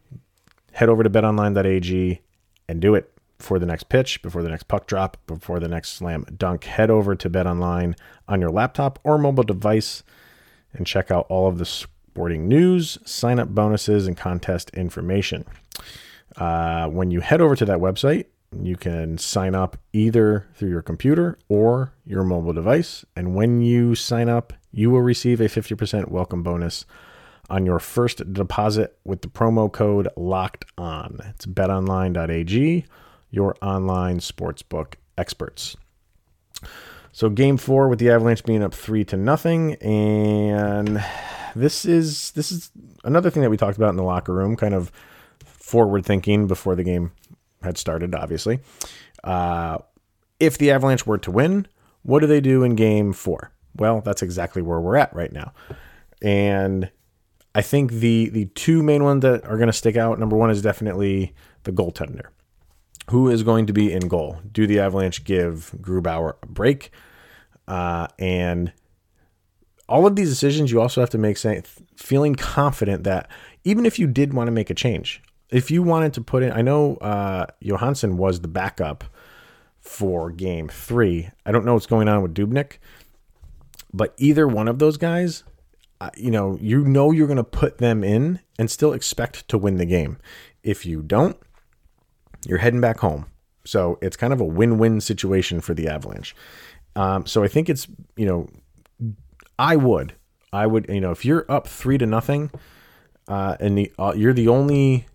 head 0.73 0.89
over 0.89 1.03
to 1.03 1.11
betonline.ag 1.11 2.21
and 2.69 2.81
do 2.81 2.95
it 2.95 3.13
before 3.39 3.59
the 3.59 3.67
next 3.67 3.89
pitch, 3.91 4.23
before 4.23 4.43
the 4.43 4.49
next 4.49 4.67
puck 4.67 4.87
drop, 4.87 5.19
before 5.27 5.61
the 5.61 5.69
next 5.69 5.91
slam 5.91 6.25
dunk, 6.37 6.65
head 6.65 6.91
over 6.91 7.15
to 7.15 7.29
betonline 7.29 7.95
on 8.27 8.41
your 8.41 8.51
laptop 8.51 8.99
or 9.05 9.19
mobile 9.19 9.45
device 9.45 10.03
and 10.77 10.87
check 10.87 11.11
out 11.11 11.27
all 11.29 11.49
of 11.49 11.59
the 11.59 11.65
sporting 11.67 12.49
news, 12.49 12.99
sign 13.05 13.39
up 13.39 13.49
bonuses, 13.55 14.07
and 14.07 14.17
contest 14.17 14.71
information. 14.71 15.45
Uh, 16.37 16.89
when 16.89 17.11
you 17.11 17.21
head 17.21 17.41
over 17.41 17.57
to 17.57 17.65
that 17.65 17.79
website, 17.79 18.27
You 18.63 18.77
can 18.77 19.19
sign 19.19 19.55
up 19.55 19.77
either 19.93 20.47
through 20.55 20.71
your 20.71 20.83
computer 20.83 21.39
or 21.49 21.93
your 22.05 22.23
mobile 22.23 22.53
device. 22.53 23.05
And 23.15 23.35
when 23.35 23.61
you 23.61 23.95
sign 23.95 24.29
up, 24.29 24.53
you 24.73 24.91
will 24.91 25.03
receive 25.03 25.41
a 25.41 25.45
50% 25.49 26.09
welcome 26.09 26.43
bonus 26.43 26.85
on 27.51 27.67
your 27.67 27.79
first 27.79 28.33
deposit 28.33 28.99
with 29.05 29.23
the 29.23 29.29
promo 29.29 29.71
code 29.71 30.09
locked 30.17 30.65
on. 30.79 31.21
It's 31.31 31.47
betonline.ag, 31.47 32.85
your 33.31 33.57
online 33.63 34.19
sportsbook 34.21 34.95
experts. 35.17 35.77
So 37.17 37.31
game 37.31 37.57
four 37.57 37.89
with 37.89 37.99
the 37.99 38.11
Avalanche 38.11 38.45
being 38.45 38.63
up 38.63 38.75
three 38.75 39.03
to 39.05 39.17
nothing, 39.17 39.77
and 39.77 41.03
this 41.55 41.87
is 41.87 42.33
this 42.33 42.53
is 42.53 42.71
another 43.05 43.31
thing 43.31 43.41
that 43.41 43.49
we 43.49 43.57
talked 43.57 43.79
about 43.79 43.89
in 43.89 43.97
the 43.97 44.03
locker 44.03 44.35
room, 44.35 44.55
kind 44.55 44.75
of 44.75 44.93
forward 45.41 46.05
thinking 46.05 46.47
before 46.47 46.77
the 46.77 46.85
game 46.85 47.13
had 47.63 47.79
started. 47.79 48.15
Obviously, 48.15 48.61
uh, 49.25 49.79
if 50.39 50.59
the 50.59 50.71
Avalanche 50.71 51.07
were 51.07 51.17
to 51.17 51.31
win, 51.31 51.67
what 52.03 52.21
do 52.21 52.27
they 52.27 52.43
do 52.43 52.63
in 52.63 52.75
game 52.75 53.15
four? 53.15 53.51
Well, 53.75 54.03
that's 54.03 54.21
exactly 54.21 54.61
where 54.61 54.79
we're 54.79 54.97
at 54.97 55.17
right 55.17 55.33
now, 55.33 55.55
and 56.21 56.91
I 57.55 57.63
think 57.63 57.93
the 57.93 58.29
the 58.29 58.45
two 58.55 58.83
main 58.83 59.05
ones 59.05 59.23
that 59.23 59.43
are 59.47 59.57
going 59.57 59.69
to 59.69 59.73
stick 59.73 59.97
out. 59.97 60.19
Number 60.19 60.37
one 60.37 60.51
is 60.51 60.61
definitely 60.61 61.33
the 61.63 61.73
goaltender. 61.73 62.27
Who 63.09 63.31
is 63.31 63.43
going 63.43 63.65
to 63.69 63.73
be 63.73 63.91
in 63.91 64.07
goal? 64.07 64.41
Do 64.53 64.67
the 64.67 64.81
Avalanche 64.81 65.25
give 65.25 65.75
Grubauer 65.81 66.35
a 66.43 66.47
break? 66.47 66.91
Uh, 67.67 68.07
and 68.19 68.73
all 69.89 70.07
of 70.07 70.17
these 70.17 70.29
decisions 70.29 70.71
you 70.71 70.81
also 70.81 71.01
have 71.01 71.11
to 71.11 71.19
make 71.19 71.37
saying 71.37 71.65
feeling 71.97 72.35
confident 72.35 73.05
that 73.05 73.31
even 73.65 73.87
if 73.87 73.99
you 73.99 74.07
did 74.07 74.35
want 74.35 74.49
to 74.49 74.53
make 74.53 74.71
a 74.71 74.75
change, 74.75 75.23
if 75.51 75.71
you 75.71 75.83
wanted 75.83 76.13
to 76.15 76.21
put 76.21 76.43
in, 76.43 76.53
I 76.53 76.63
know 76.63 76.97
uh, 76.97 77.47
Johansson 77.61 78.17
was 78.17 78.41
the 78.41 78.49
backup 78.49 79.05
for 79.81 80.31
game 80.31 80.69
three. 80.69 81.31
I 81.45 81.53
don't 81.53 81.65
know 81.65 81.75
what's 81.75 81.87
going 81.87 82.09
on 82.09 82.23
with 82.23 82.35
Dubnyk, 82.35 82.79
but 83.93 84.15
either 84.19 84.49
one 84.49 84.69
of 84.69 84.79
those 84.79 84.97
guys, 84.97 85.45
uh, 86.01 86.11
you 86.17 86.31
know, 86.31 86.59
you 86.61 86.85
know 86.85 87.13
you're 87.13 87.29
going 87.29 87.37
to 87.37 87.45
put 87.45 87.79
them 87.79 88.03
in 88.03 88.41
and 88.59 88.71
still 88.71 88.93
expect 88.93 89.47
to 89.49 89.59
win 89.59 89.77
the 89.77 89.87
game. 89.87 90.19
If 90.63 90.85
you 90.85 91.03
don't, 91.03 91.37
you're 92.47 92.59
heading 92.59 92.81
back 92.81 92.99
home. 92.99 93.27
So 93.65 93.99
it's 94.01 94.17
kind 94.17 94.33
of 94.33 94.41
a 94.41 94.45
win-win 94.45 95.01
situation 95.01 95.61
for 95.61 95.75
the 95.75 95.89
Avalanche. 95.89 96.35
Um, 96.97 97.27
so 97.27 97.45
I 97.45 97.49
think 97.49 97.69
it's 97.69 97.87
you 98.17 98.27
know, 98.27 98.49
I 99.59 99.77
would, 99.77 100.15
I 100.53 100.67
would, 100.67 100.87
you 100.89 101.01
know, 101.01 101.13
if 101.13 101.25
you're 101.25 101.45
up 101.49 101.69
three 101.69 101.99
to 101.99 102.07
nothing, 102.07 102.51
uh, 103.29 103.57
and 103.61 103.79
the, 103.79 103.93
uh, 103.99 104.15
you're 104.17 104.33
the 104.33 104.49
only 104.49 105.07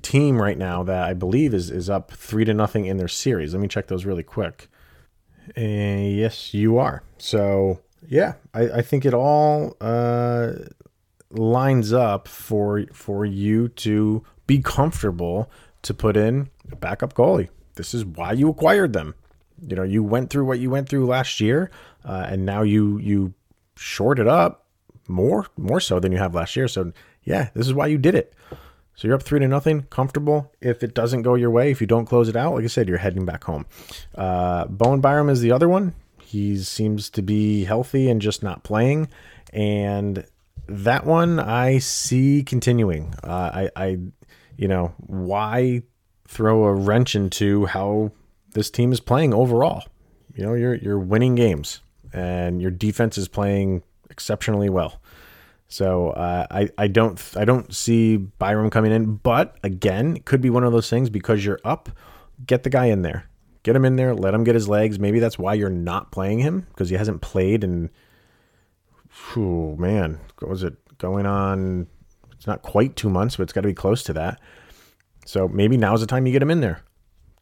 team 0.00 0.40
right 0.40 0.58
now 0.58 0.82
that 0.82 1.04
I 1.04 1.14
believe 1.14 1.54
is 1.54 1.70
is 1.70 1.88
up 1.88 2.10
three 2.10 2.44
to 2.44 2.54
nothing 2.54 2.86
in 2.86 2.96
their 2.96 3.08
series. 3.08 3.54
Let 3.54 3.60
me 3.60 3.68
check 3.68 3.86
those 3.86 4.04
really 4.04 4.22
quick. 4.22 4.68
And 5.54 6.16
yes, 6.16 6.54
you 6.54 6.78
are. 6.78 7.02
So 7.18 7.80
yeah, 8.08 8.34
I, 8.54 8.62
I 8.70 8.82
think 8.82 9.04
it 9.04 9.14
all 9.14 9.76
uh, 9.80 10.52
lines 11.30 11.92
up 11.92 12.28
for 12.28 12.86
for 12.92 13.24
you 13.24 13.68
to 13.68 14.24
be 14.46 14.60
comfortable 14.60 15.50
to 15.82 15.94
put 15.94 16.16
in 16.16 16.50
a 16.70 16.76
backup 16.76 17.14
goalie. 17.14 17.48
This 17.74 17.94
is 17.94 18.04
why 18.04 18.32
you 18.32 18.48
acquired 18.48 18.92
them. 18.92 19.14
You 19.66 19.76
know, 19.76 19.82
you 19.82 20.02
went 20.02 20.30
through 20.30 20.44
what 20.44 20.58
you 20.58 20.70
went 20.70 20.88
through 20.88 21.06
last 21.06 21.40
year, 21.40 21.70
uh, 22.04 22.26
and 22.28 22.44
now 22.44 22.62
you 22.62 22.98
you 22.98 23.34
short 23.76 24.18
it 24.18 24.28
up 24.28 24.66
more 25.08 25.46
more 25.56 25.80
so 25.80 26.00
than 26.00 26.12
you 26.12 26.18
have 26.18 26.34
last 26.34 26.56
year. 26.56 26.68
So 26.68 26.92
yeah, 27.24 27.50
this 27.54 27.66
is 27.66 27.74
why 27.74 27.86
you 27.86 27.98
did 27.98 28.14
it. 28.14 28.34
So 28.94 29.08
you're 29.08 29.14
up 29.14 29.22
three 29.22 29.40
to 29.40 29.48
nothing, 29.48 29.82
comfortable. 29.84 30.52
If 30.60 30.82
it 30.82 30.94
doesn't 30.94 31.22
go 31.22 31.34
your 31.34 31.50
way, 31.50 31.70
if 31.70 31.80
you 31.80 31.86
don't 31.86 32.04
close 32.04 32.28
it 32.28 32.36
out, 32.36 32.54
like 32.54 32.64
I 32.64 32.66
said, 32.66 32.88
you're 32.88 32.98
heading 32.98 33.24
back 33.24 33.44
home. 33.44 33.66
Uh, 34.14 34.66
Bowen 34.66 35.00
Byram 35.00 35.30
is 35.30 35.40
the 35.40 35.50
other 35.52 35.68
one. 35.68 35.94
He 36.20 36.58
seems 36.58 37.08
to 37.10 37.22
be 37.22 37.64
healthy 37.64 38.10
and 38.10 38.20
just 38.20 38.42
not 38.42 38.64
playing, 38.64 39.08
and 39.52 40.24
that 40.66 41.06
one 41.06 41.40
I 41.40 41.78
see 41.78 42.42
continuing. 42.42 43.14
Uh, 43.22 43.50
I, 43.54 43.70
I, 43.76 43.98
you 44.56 44.68
know, 44.68 44.94
why 44.98 45.82
throw 46.28 46.64
a 46.64 46.72
wrench 46.72 47.14
into 47.14 47.66
how 47.66 48.12
this 48.52 48.70
team 48.70 48.92
is 48.92 49.00
playing 49.00 49.34
overall? 49.34 49.84
You 50.34 50.44
know, 50.44 50.54
you're 50.54 50.74
you're 50.74 50.98
winning 50.98 51.34
games, 51.34 51.80
and 52.12 52.62
your 52.62 52.70
defense 52.70 53.18
is 53.18 53.28
playing 53.28 53.82
exceptionally 54.10 54.70
well. 54.70 55.00
So 55.68 56.10
uh, 56.10 56.46
I 56.50 56.68
I 56.76 56.86
don't 56.86 57.20
I 57.36 57.44
don't 57.44 57.74
see 57.74 58.16
Byram 58.16 58.70
coming 58.70 58.92
in, 58.92 59.16
but 59.16 59.56
again, 59.62 60.16
it 60.16 60.26
could 60.26 60.40
be 60.40 60.50
one 60.50 60.64
of 60.64 60.72
those 60.72 60.90
things 60.90 61.08
because 61.08 61.44
you're 61.44 61.60
up. 61.64 61.88
Get 62.44 62.62
the 62.62 62.70
guy 62.70 62.86
in 62.86 63.02
there, 63.02 63.24
get 63.62 63.74
him 63.74 63.84
in 63.84 63.96
there, 63.96 64.14
let 64.14 64.34
him 64.34 64.44
get 64.44 64.54
his 64.54 64.68
legs. 64.68 64.98
Maybe 64.98 65.18
that's 65.18 65.38
why 65.38 65.54
you're 65.54 65.70
not 65.70 66.10
playing 66.12 66.40
him 66.40 66.66
because 66.68 66.90
he 66.90 66.96
hasn't 66.96 67.22
played 67.22 67.64
in. 67.64 67.90
Oh 69.36 69.76
man, 69.76 70.18
what 70.40 70.50
was 70.50 70.62
it 70.62 70.74
going 70.98 71.24
on? 71.24 71.86
It's 72.32 72.46
not 72.46 72.62
quite 72.62 72.96
two 72.96 73.08
months, 73.08 73.36
but 73.36 73.44
it's 73.44 73.52
got 73.52 73.62
to 73.62 73.68
be 73.68 73.74
close 73.74 74.02
to 74.04 74.12
that. 74.14 74.40
So 75.24 75.48
maybe 75.48 75.76
now's 75.76 76.00
the 76.00 76.06
time 76.06 76.26
you 76.26 76.32
get 76.32 76.42
him 76.42 76.50
in 76.50 76.60
there, 76.60 76.82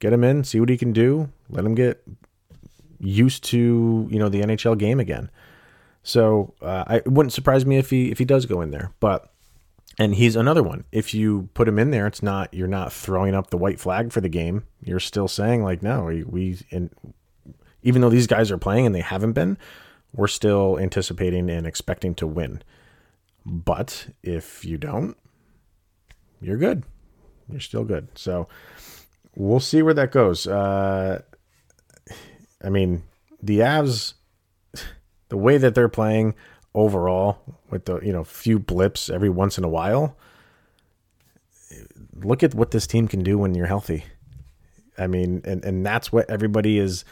get 0.00 0.12
him 0.12 0.24
in, 0.24 0.42
see 0.42 0.58
what 0.58 0.68
he 0.68 0.76
can 0.76 0.92
do, 0.92 1.30
let 1.48 1.64
him 1.64 1.74
get 1.74 2.02
used 2.98 3.44
to 3.44 4.08
you 4.10 4.18
know 4.18 4.28
the 4.28 4.42
NHL 4.42 4.76
game 4.76 5.00
again. 5.00 5.30
So 6.02 6.54
uh, 6.62 6.84
I, 6.86 6.96
it 6.96 7.08
wouldn't 7.12 7.32
surprise 7.32 7.64
me 7.64 7.78
if 7.78 7.90
he 7.90 8.10
if 8.10 8.18
he 8.18 8.24
does 8.24 8.46
go 8.46 8.60
in 8.60 8.70
there. 8.70 8.92
But 9.00 9.30
and 9.98 10.14
he's 10.14 10.36
another 10.36 10.62
one. 10.62 10.84
If 10.92 11.12
you 11.14 11.48
put 11.54 11.68
him 11.68 11.78
in 11.78 11.90
there, 11.90 12.06
it's 12.06 12.22
not 12.22 12.52
you're 12.54 12.66
not 12.66 12.92
throwing 12.92 13.34
up 13.34 13.50
the 13.50 13.58
white 13.58 13.80
flag 13.80 14.12
for 14.12 14.20
the 14.20 14.28
game. 14.28 14.64
You're 14.82 15.00
still 15.00 15.28
saying 15.28 15.62
like, 15.62 15.82
no, 15.82 16.04
we, 16.04 16.22
we 16.24 16.58
and 16.70 16.90
even 17.82 18.00
though 18.00 18.10
these 18.10 18.26
guys 18.26 18.50
are 18.50 18.58
playing 18.58 18.86
and 18.86 18.94
they 18.94 19.00
haven't 19.00 19.32
been, 19.32 19.58
we're 20.14 20.26
still 20.26 20.78
anticipating 20.78 21.50
and 21.50 21.66
expecting 21.66 22.14
to 22.16 22.26
win. 22.26 22.62
But 23.46 24.08
if 24.22 24.64
you 24.64 24.76
don't, 24.76 25.16
you're 26.40 26.58
good. 26.58 26.84
You're 27.50 27.60
still 27.60 27.84
good. 27.84 28.08
So 28.14 28.48
we'll 29.36 29.60
see 29.60 29.82
where 29.82 29.94
that 29.94 30.12
goes. 30.12 30.46
Uh, 30.46 31.22
I 32.62 32.68
mean, 32.68 33.02
the 33.42 33.60
Avs 33.60 34.14
the 35.30 35.36
way 35.36 35.56
that 35.56 35.74
they're 35.74 35.88
playing 35.88 36.34
overall 36.74 37.38
with 37.70 37.86
the 37.86 37.98
you 38.00 38.12
know 38.12 38.22
few 38.22 38.58
blips 38.58 39.08
every 39.08 39.30
once 39.30 39.58
in 39.58 39.64
a 39.64 39.68
while 39.68 40.16
look 42.14 42.42
at 42.42 42.54
what 42.54 42.70
this 42.70 42.86
team 42.86 43.08
can 43.08 43.22
do 43.22 43.38
when 43.38 43.54
you're 43.54 43.66
healthy. 43.66 44.04
I 44.98 45.06
mean 45.06 45.40
and 45.44 45.64
and 45.64 45.86
that's 45.86 46.12
what 46.12 46.28
everybody 46.28 46.78
is 46.78 47.04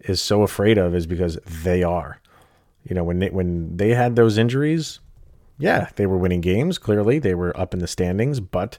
is 0.00 0.20
so 0.20 0.42
afraid 0.42 0.78
of 0.78 0.94
is 0.94 1.06
because 1.06 1.38
they 1.44 1.82
are. 1.82 2.20
You 2.84 2.94
know 2.94 3.04
when 3.04 3.18
they 3.18 3.30
when 3.30 3.76
they 3.76 3.90
had 3.90 4.16
those 4.16 4.38
injuries 4.38 5.00
yeah 5.58 5.88
they 5.96 6.06
were 6.06 6.16
winning 6.16 6.40
games 6.40 6.78
clearly. 6.78 7.18
They 7.18 7.34
were 7.34 7.58
up 7.58 7.74
in 7.74 7.80
the 7.80 7.86
standings 7.86 8.40
but 8.40 8.78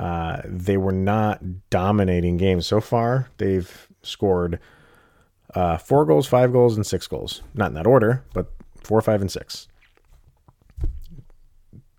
uh, 0.00 0.40
they 0.46 0.78
were 0.78 0.92
not 0.92 1.42
dominating 1.68 2.38
games 2.38 2.66
so 2.66 2.80
far 2.80 3.28
they've 3.36 3.86
scored 4.02 4.58
uh, 5.54 5.76
four 5.76 6.06
goals, 6.06 6.26
five 6.26 6.52
goals, 6.52 6.76
and 6.76 6.86
six 6.86 7.06
goals. 7.06 7.42
Not 7.54 7.68
in 7.68 7.74
that 7.74 7.86
order, 7.86 8.24
but 8.32 8.50
four, 8.82 9.00
five, 9.02 9.20
and 9.20 9.30
six. 9.30 9.68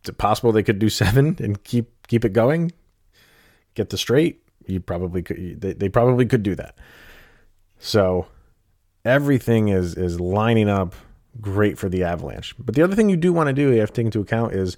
Is 0.03 0.09
it 0.09 0.17
possible 0.17 0.51
they 0.51 0.63
could 0.63 0.79
do 0.79 0.89
seven 1.03 1.35
and 1.39 1.63
keep 1.63 2.07
keep 2.07 2.25
it 2.25 2.33
going? 2.33 2.71
Get 3.75 3.89
the 3.91 3.97
straight? 3.97 4.41
You 4.65 4.79
probably 4.79 5.21
could. 5.21 5.61
They, 5.61 5.73
they 5.73 5.89
probably 5.89 6.25
could 6.25 6.43
do 6.43 6.55
that. 6.55 6.75
So 7.77 8.27
everything 9.05 9.67
is 9.67 9.95
is 9.95 10.19
lining 10.19 10.69
up 10.69 10.95
great 11.39 11.77
for 11.77 11.87
the 11.87 12.03
Avalanche. 12.03 12.55
But 12.57 12.73
the 12.73 12.81
other 12.81 12.95
thing 12.95 13.09
you 13.09 13.17
do 13.17 13.31
want 13.31 13.47
to 13.47 13.53
do, 13.53 13.71
you 13.71 13.79
have 13.79 13.89
to 13.89 13.93
take 13.93 14.05
into 14.05 14.21
account 14.21 14.53
is 14.53 14.75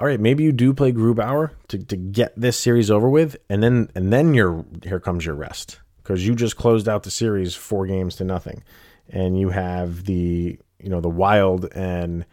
all 0.00 0.06
right, 0.06 0.18
maybe 0.18 0.42
you 0.42 0.50
do 0.50 0.72
play 0.72 0.92
Grubauer 0.92 1.50
to, 1.68 1.78
to 1.78 1.96
get 1.96 2.32
this 2.34 2.58
series 2.58 2.90
over 2.90 3.06
with, 3.06 3.36
and 3.50 3.62
then 3.62 3.90
and 3.94 4.10
then 4.10 4.32
your 4.32 4.64
here 4.82 4.98
comes 4.98 5.26
your 5.26 5.34
rest 5.34 5.78
because 6.02 6.26
you 6.26 6.34
just 6.34 6.56
closed 6.56 6.88
out 6.88 7.02
the 7.02 7.10
series 7.10 7.54
four 7.54 7.86
games 7.86 8.16
to 8.16 8.24
nothing, 8.24 8.62
and 9.10 9.38
you 9.38 9.50
have 9.50 10.06
the 10.06 10.58
you 10.78 10.88
know 10.88 11.02
the 11.02 11.10
Wild 11.10 11.66
and 11.74 12.24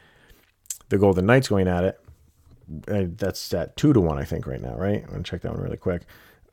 the 0.87 0.97
Golden 0.97 1.25
Knights 1.25 1.49
going 1.49 1.67
at 1.67 1.83
it. 1.83 3.17
that's 3.17 3.53
at 3.53 3.75
two 3.75 3.91
to 3.91 3.99
one, 3.99 4.17
I 4.17 4.23
think, 4.23 4.47
right 4.47 4.61
now. 4.61 4.75
Right? 4.77 5.03
I'm 5.03 5.11
gonna 5.11 5.23
check 5.23 5.41
that 5.41 5.51
one 5.51 5.61
really 5.61 5.75
quick. 5.75 6.03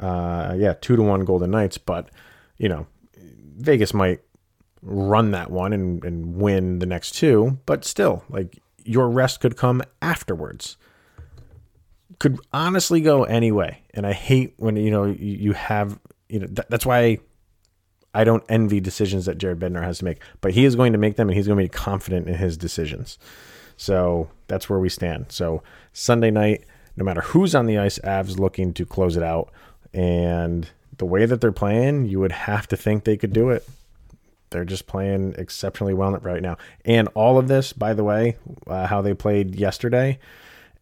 Uh, 0.00 0.56
yeah, 0.58 0.74
two 0.80 0.96
to 0.96 1.02
one 1.02 1.24
Golden 1.24 1.52
Knights, 1.52 1.78
but 1.78 2.10
you 2.58 2.68
know 2.68 2.88
Vegas 3.16 3.94
might 3.94 4.18
run 4.82 5.30
that 5.30 5.52
one 5.52 5.72
and, 5.72 6.04
and 6.04 6.34
win 6.34 6.80
the 6.80 6.86
next 6.86 7.12
two, 7.12 7.60
but 7.66 7.84
still, 7.84 8.24
like 8.28 8.58
your 8.84 9.08
rest 9.08 9.38
could 9.38 9.56
come 9.56 9.80
afterwards. 10.02 10.76
Could 12.18 12.38
honestly 12.52 13.00
go 13.00 13.24
anyway. 13.24 13.82
And 13.92 14.06
I 14.06 14.12
hate 14.12 14.54
when 14.56 14.76
you 14.76 14.90
know 14.90 15.04
you, 15.04 15.52
have 15.52 15.98
you 16.28 16.40
know 16.40 16.46
th- 16.46 16.68
that's 16.68 16.86
why 16.86 17.18
I 18.14 18.24
don't 18.24 18.44
envy 18.48 18.80
decisions 18.80 19.26
that 19.26 19.38
Jared 19.38 19.58
Bednar 19.58 19.82
has 19.82 19.98
to 19.98 20.04
make, 20.04 20.20
but 20.40 20.52
he 20.52 20.64
is 20.64 20.76
going 20.76 20.92
to 20.92 20.98
make 20.98 21.16
them 21.16 21.28
and 21.28 21.36
he's 21.36 21.46
going 21.46 21.58
to 21.58 21.64
be 21.64 21.68
confident 21.68 22.28
in 22.28 22.34
his 22.34 22.56
decisions. 22.56 23.18
So 23.76 24.30
that's 24.46 24.70
where 24.70 24.78
we 24.78 24.88
stand. 24.88 25.26
So 25.32 25.62
Sunday 25.92 26.30
night, 26.30 26.64
no 26.96 27.04
matter 27.04 27.22
who's 27.22 27.54
on 27.54 27.66
the 27.66 27.78
ice, 27.78 27.98
Avs 28.00 28.38
looking 28.38 28.72
to 28.74 28.86
close 28.86 29.16
it 29.16 29.22
out. 29.22 29.50
And 29.92 30.68
the 30.98 31.04
way 31.04 31.26
that 31.26 31.40
they're 31.40 31.52
playing, 31.52 32.06
you 32.06 32.20
would 32.20 32.32
have 32.32 32.68
to 32.68 32.76
think 32.76 33.04
they 33.04 33.16
could 33.16 33.32
do 33.32 33.50
it. 33.50 33.68
They're 34.50 34.64
just 34.64 34.86
playing 34.86 35.34
exceptionally 35.36 35.94
well 35.94 36.12
right 36.18 36.42
now. 36.42 36.56
And 36.84 37.08
all 37.14 37.38
of 37.38 37.48
this, 37.48 37.72
by 37.72 37.94
the 37.94 38.04
way, 38.04 38.36
uh, 38.68 38.86
how 38.86 39.02
they 39.02 39.12
played 39.12 39.56
yesterday, 39.56 40.20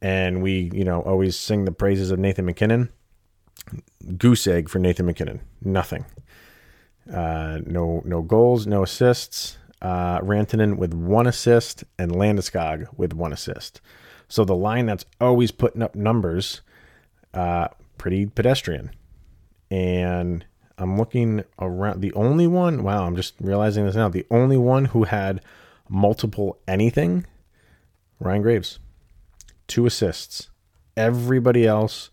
and 0.03 0.43
we, 0.43 0.71
you 0.75 0.85
know, 0.85 1.01
always 1.03 1.39
sing 1.39 1.65
the 1.65 1.73
praises 1.73 2.11
of 2.11 2.19
Nathan 2.19 2.45
MacKinnon. 2.45 2.91
Goose 4.19 4.49
egg 4.49 4.69
for 4.69 4.81
Nathan 4.81 5.07
MacKinnon. 5.07 5.41
Nothing. 5.63 6.05
Uh, 7.11 7.61
no, 7.65 8.03
no 8.05 8.21
goals, 8.21 8.67
no 8.67 8.83
assists. 8.83 9.59
Uh, 9.81 10.21
Rantanen 10.21 10.77
with 10.77 10.93
one 10.93 11.27
assist 11.27 11.85
and 11.99 12.13
Landeskog 12.13 12.87
with 12.97 13.13
one 13.13 13.33
assist. 13.33 13.81
So 14.29 14.45
the 14.45 14.57
line 14.57 14.87
that's 14.87 15.05
always 15.21 15.51
putting 15.51 15.83
up 15.83 15.95
numbers, 15.95 16.63
uh, 17.33 17.69
pretty 17.97 18.27
pedestrian. 18.27 18.91
And 19.71 20.45
I'm 20.79 20.97
looking 20.99 21.45
around. 21.61 22.01
The 22.01 22.13
only 22.15 22.47
one, 22.47 22.83
wow, 22.83 23.07
I'm 23.07 23.17
just 23.17 23.35
realizing 23.41 23.87
this 23.87 23.95
now. 23.95 24.09
The 24.09 24.27
only 24.31 24.57
one 24.57 24.87
who 24.87 25.05
had 25.05 25.43
multiple 25.89 26.59
anything, 26.67 27.27
Ryan 28.21 28.43
Graves, 28.43 28.79
two 29.73 29.87
assists. 29.87 30.51
Everybody 30.99 31.67
else 31.67 32.11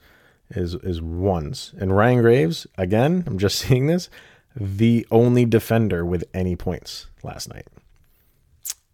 is 0.50 0.76
is 0.76 1.02
ones. 1.02 1.74
And 1.78 1.96
Ryan 1.96 2.22
Graves, 2.22 2.66
again, 2.78 3.26
I'm 3.28 3.38
just 3.38 3.60
seeing 3.68 3.88
this, 3.88 4.10
the 4.56 5.06
only 5.12 5.44
defender 5.44 6.06
with 6.06 6.24
any 6.34 6.56
points 6.56 7.08
last 7.22 7.50
night. 7.54 7.68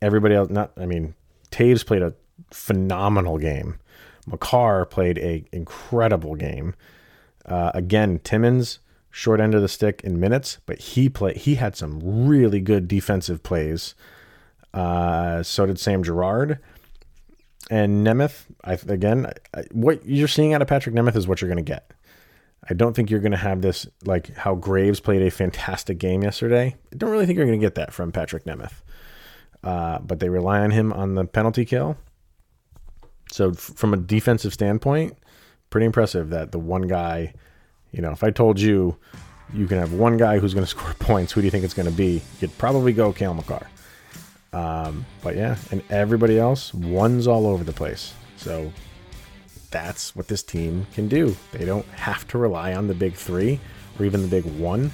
Everybody 0.01 0.33
else, 0.33 0.49
not, 0.49 0.71
I 0.77 0.87
mean, 0.87 1.13
Toews 1.51 1.85
played 1.85 2.01
a 2.01 2.15
phenomenal 2.51 3.37
game. 3.37 3.77
Makar 4.25 4.85
played 4.87 5.19
a 5.19 5.45
incredible 5.51 6.35
game. 6.35 6.73
Uh, 7.45 7.69
again, 7.75 8.19
Timmins 8.23 8.79
short 9.11 9.39
end 9.39 9.53
of 9.53 9.61
the 9.61 9.67
stick 9.67 10.01
in 10.03 10.19
minutes, 10.19 10.57
but 10.65 10.79
he 10.79 11.07
played. 11.07 11.37
He 11.37 11.55
had 11.55 11.75
some 11.75 12.27
really 12.27 12.61
good 12.61 12.87
defensive 12.87 13.43
plays. 13.43 13.93
Uh, 14.73 15.43
so 15.43 15.67
did 15.67 15.79
Sam 15.79 16.03
Girard 16.03 16.59
and 17.69 18.05
Nemeth. 18.05 18.45
I, 18.63 18.73
again, 18.87 19.31
I, 19.53 19.63
what 19.71 20.05
you're 20.05 20.27
seeing 20.27 20.53
out 20.53 20.61
of 20.61 20.67
Patrik 20.67 20.93
Nemeth 20.93 21.15
is 21.15 21.27
what 21.27 21.41
you're 21.41 21.49
going 21.49 21.63
to 21.63 21.71
get. 21.71 21.91
I 22.69 22.73
don't 22.73 22.95
think 22.95 23.09
you're 23.09 23.19
going 23.19 23.31
to 23.31 23.37
have 23.37 23.61
this 23.61 23.87
like 24.05 24.35
how 24.35 24.55
Graves 24.55 24.99
played 24.99 25.21
a 25.21 25.29
fantastic 25.29 25.97
game 25.97 26.23
yesterday. 26.23 26.75
I 26.91 26.95
don't 26.95 27.11
really 27.11 27.25
think 27.25 27.37
you're 27.37 27.45
going 27.45 27.59
to 27.59 27.65
get 27.65 27.75
that 27.75 27.93
from 27.93 28.11
Patrik 28.11 28.43
Nemeth. 28.45 28.81
Uh, 29.63 29.99
but 29.99 30.19
they 30.19 30.29
rely 30.29 30.59
on 30.59 30.71
him 30.71 30.93
on 30.93 31.15
the 31.15 31.25
penalty 31.25 31.65
kill. 31.65 31.97
So 33.31 33.49
f- 33.49 33.57
from 33.57 33.93
a 33.93 33.97
defensive 33.97 34.53
standpoint, 34.53 35.17
pretty 35.69 35.85
impressive 35.85 36.29
that 36.29 36.51
the 36.51 36.59
one 36.59 36.83
guy, 36.83 37.33
you 37.91 38.01
know, 38.01 38.11
if 38.11 38.23
I 38.23 38.29
told 38.29 38.59
you 38.59 38.97
you 39.53 39.67
can 39.67 39.79
have 39.79 39.93
one 39.93 40.17
guy 40.17 40.39
who's 40.39 40.53
going 40.53 40.65
to 40.65 40.69
score 40.69 40.93
points, 40.93 41.33
who 41.33 41.41
do 41.41 41.45
you 41.45 41.51
think 41.51 41.63
it's 41.63 41.73
going 41.73 41.89
to 41.89 41.95
be? 41.95 42.21
You'd 42.39 42.55
probably 42.57 42.93
go 42.93 43.11
Cale 43.11 43.33
Makar. 43.33 43.67
Um, 44.55 45.05
but 45.21 45.35
yeah, 45.35 45.57
and 45.69 45.83
everybody 45.89 46.39
else, 46.39 46.73
one's 46.73 47.27
all 47.27 47.45
over 47.45 47.65
the 47.65 47.73
place. 47.73 48.13
So 48.37 48.71
that's 49.69 50.15
what 50.15 50.29
this 50.29 50.41
team 50.41 50.87
can 50.93 51.09
do. 51.09 51.35
They 51.51 51.65
don't 51.65 51.85
have 51.87 52.25
to 52.29 52.37
rely 52.37 52.73
on 52.73 52.87
the 52.87 52.93
big 52.93 53.15
three 53.15 53.59
or 53.99 54.05
even 54.05 54.21
the 54.21 54.29
big 54.29 54.45
one 54.57 54.91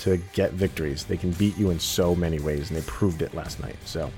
to 0.00 0.16
get 0.32 0.52
victories. 0.52 1.04
They 1.04 1.16
can 1.16 1.30
beat 1.32 1.56
you 1.56 1.70
in 1.70 1.78
so 1.78 2.16
many 2.16 2.40
ways, 2.40 2.68
and 2.68 2.76
they 2.76 2.84
proved 2.84 3.22
it 3.22 3.32
last 3.32 3.60
night. 3.60 3.76
So, 3.84 4.10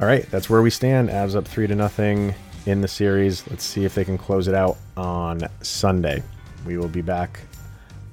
all 0.00 0.06
right, 0.06 0.30
that's 0.30 0.48
where 0.48 0.62
we 0.62 0.70
stand. 0.70 1.08
Avs 1.08 1.34
up 1.34 1.48
three 1.48 1.66
to 1.66 1.74
nothing 1.74 2.36
in 2.66 2.80
the 2.80 2.88
series. 2.88 3.48
Let's 3.50 3.64
see 3.64 3.84
if 3.84 3.96
they 3.96 4.04
can 4.04 4.16
close 4.16 4.46
it 4.46 4.54
out 4.54 4.76
on 4.96 5.40
Sunday. 5.62 6.22
We 6.64 6.78
will 6.78 6.88
be 6.88 7.02
back 7.02 7.40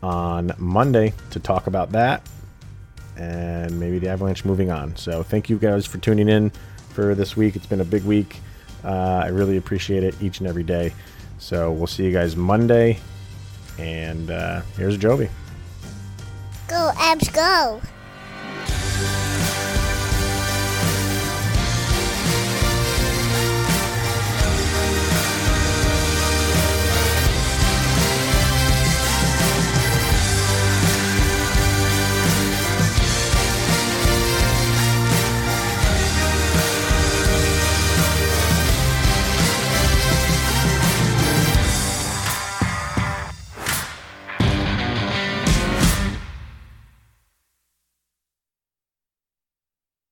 on 0.01 0.51
Monday 0.57 1.13
to 1.29 1.39
talk 1.39 1.67
about 1.67 1.91
that 1.91 2.27
and 3.17 3.79
maybe 3.79 3.99
the 3.99 4.09
Avalanche 4.09 4.45
moving 4.45 4.71
on. 4.71 4.95
So, 4.95 5.23
thank 5.23 5.49
you 5.49 5.57
guys 5.57 5.85
for 5.85 5.97
tuning 5.97 6.29
in 6.29 6.51
for 6.89 7.15
this 7.15 7.35
week. 7.35 7.55
It's 7.55 7.65
been 7.65 7.81
a 7.81 7.85
big 7.85 8.03
week. 8.03 8.39
Uh, 8.83 9.21
I 9.23 9.27
really 9.27 9.57
appreciate 9.57 10.03
it 10.03 10.21
each 10.21 10.39
and 10.39 10.47
every 10.47 10.63
day. 10.63 10.93
So 11.39 11.71
we'll 11.71 11.87
see 11.87 12.05
you 12.05 12.11
guys 12.11 12.35
Monday. 12.35 12.99
And 13.77 14.31
uh, 14.31 14.61
here's 14.77 14.97
Jovi. 14.97 15.29
Go, 16.67 16.91
Avs, 16.95 17.33
go. 17.33 17.81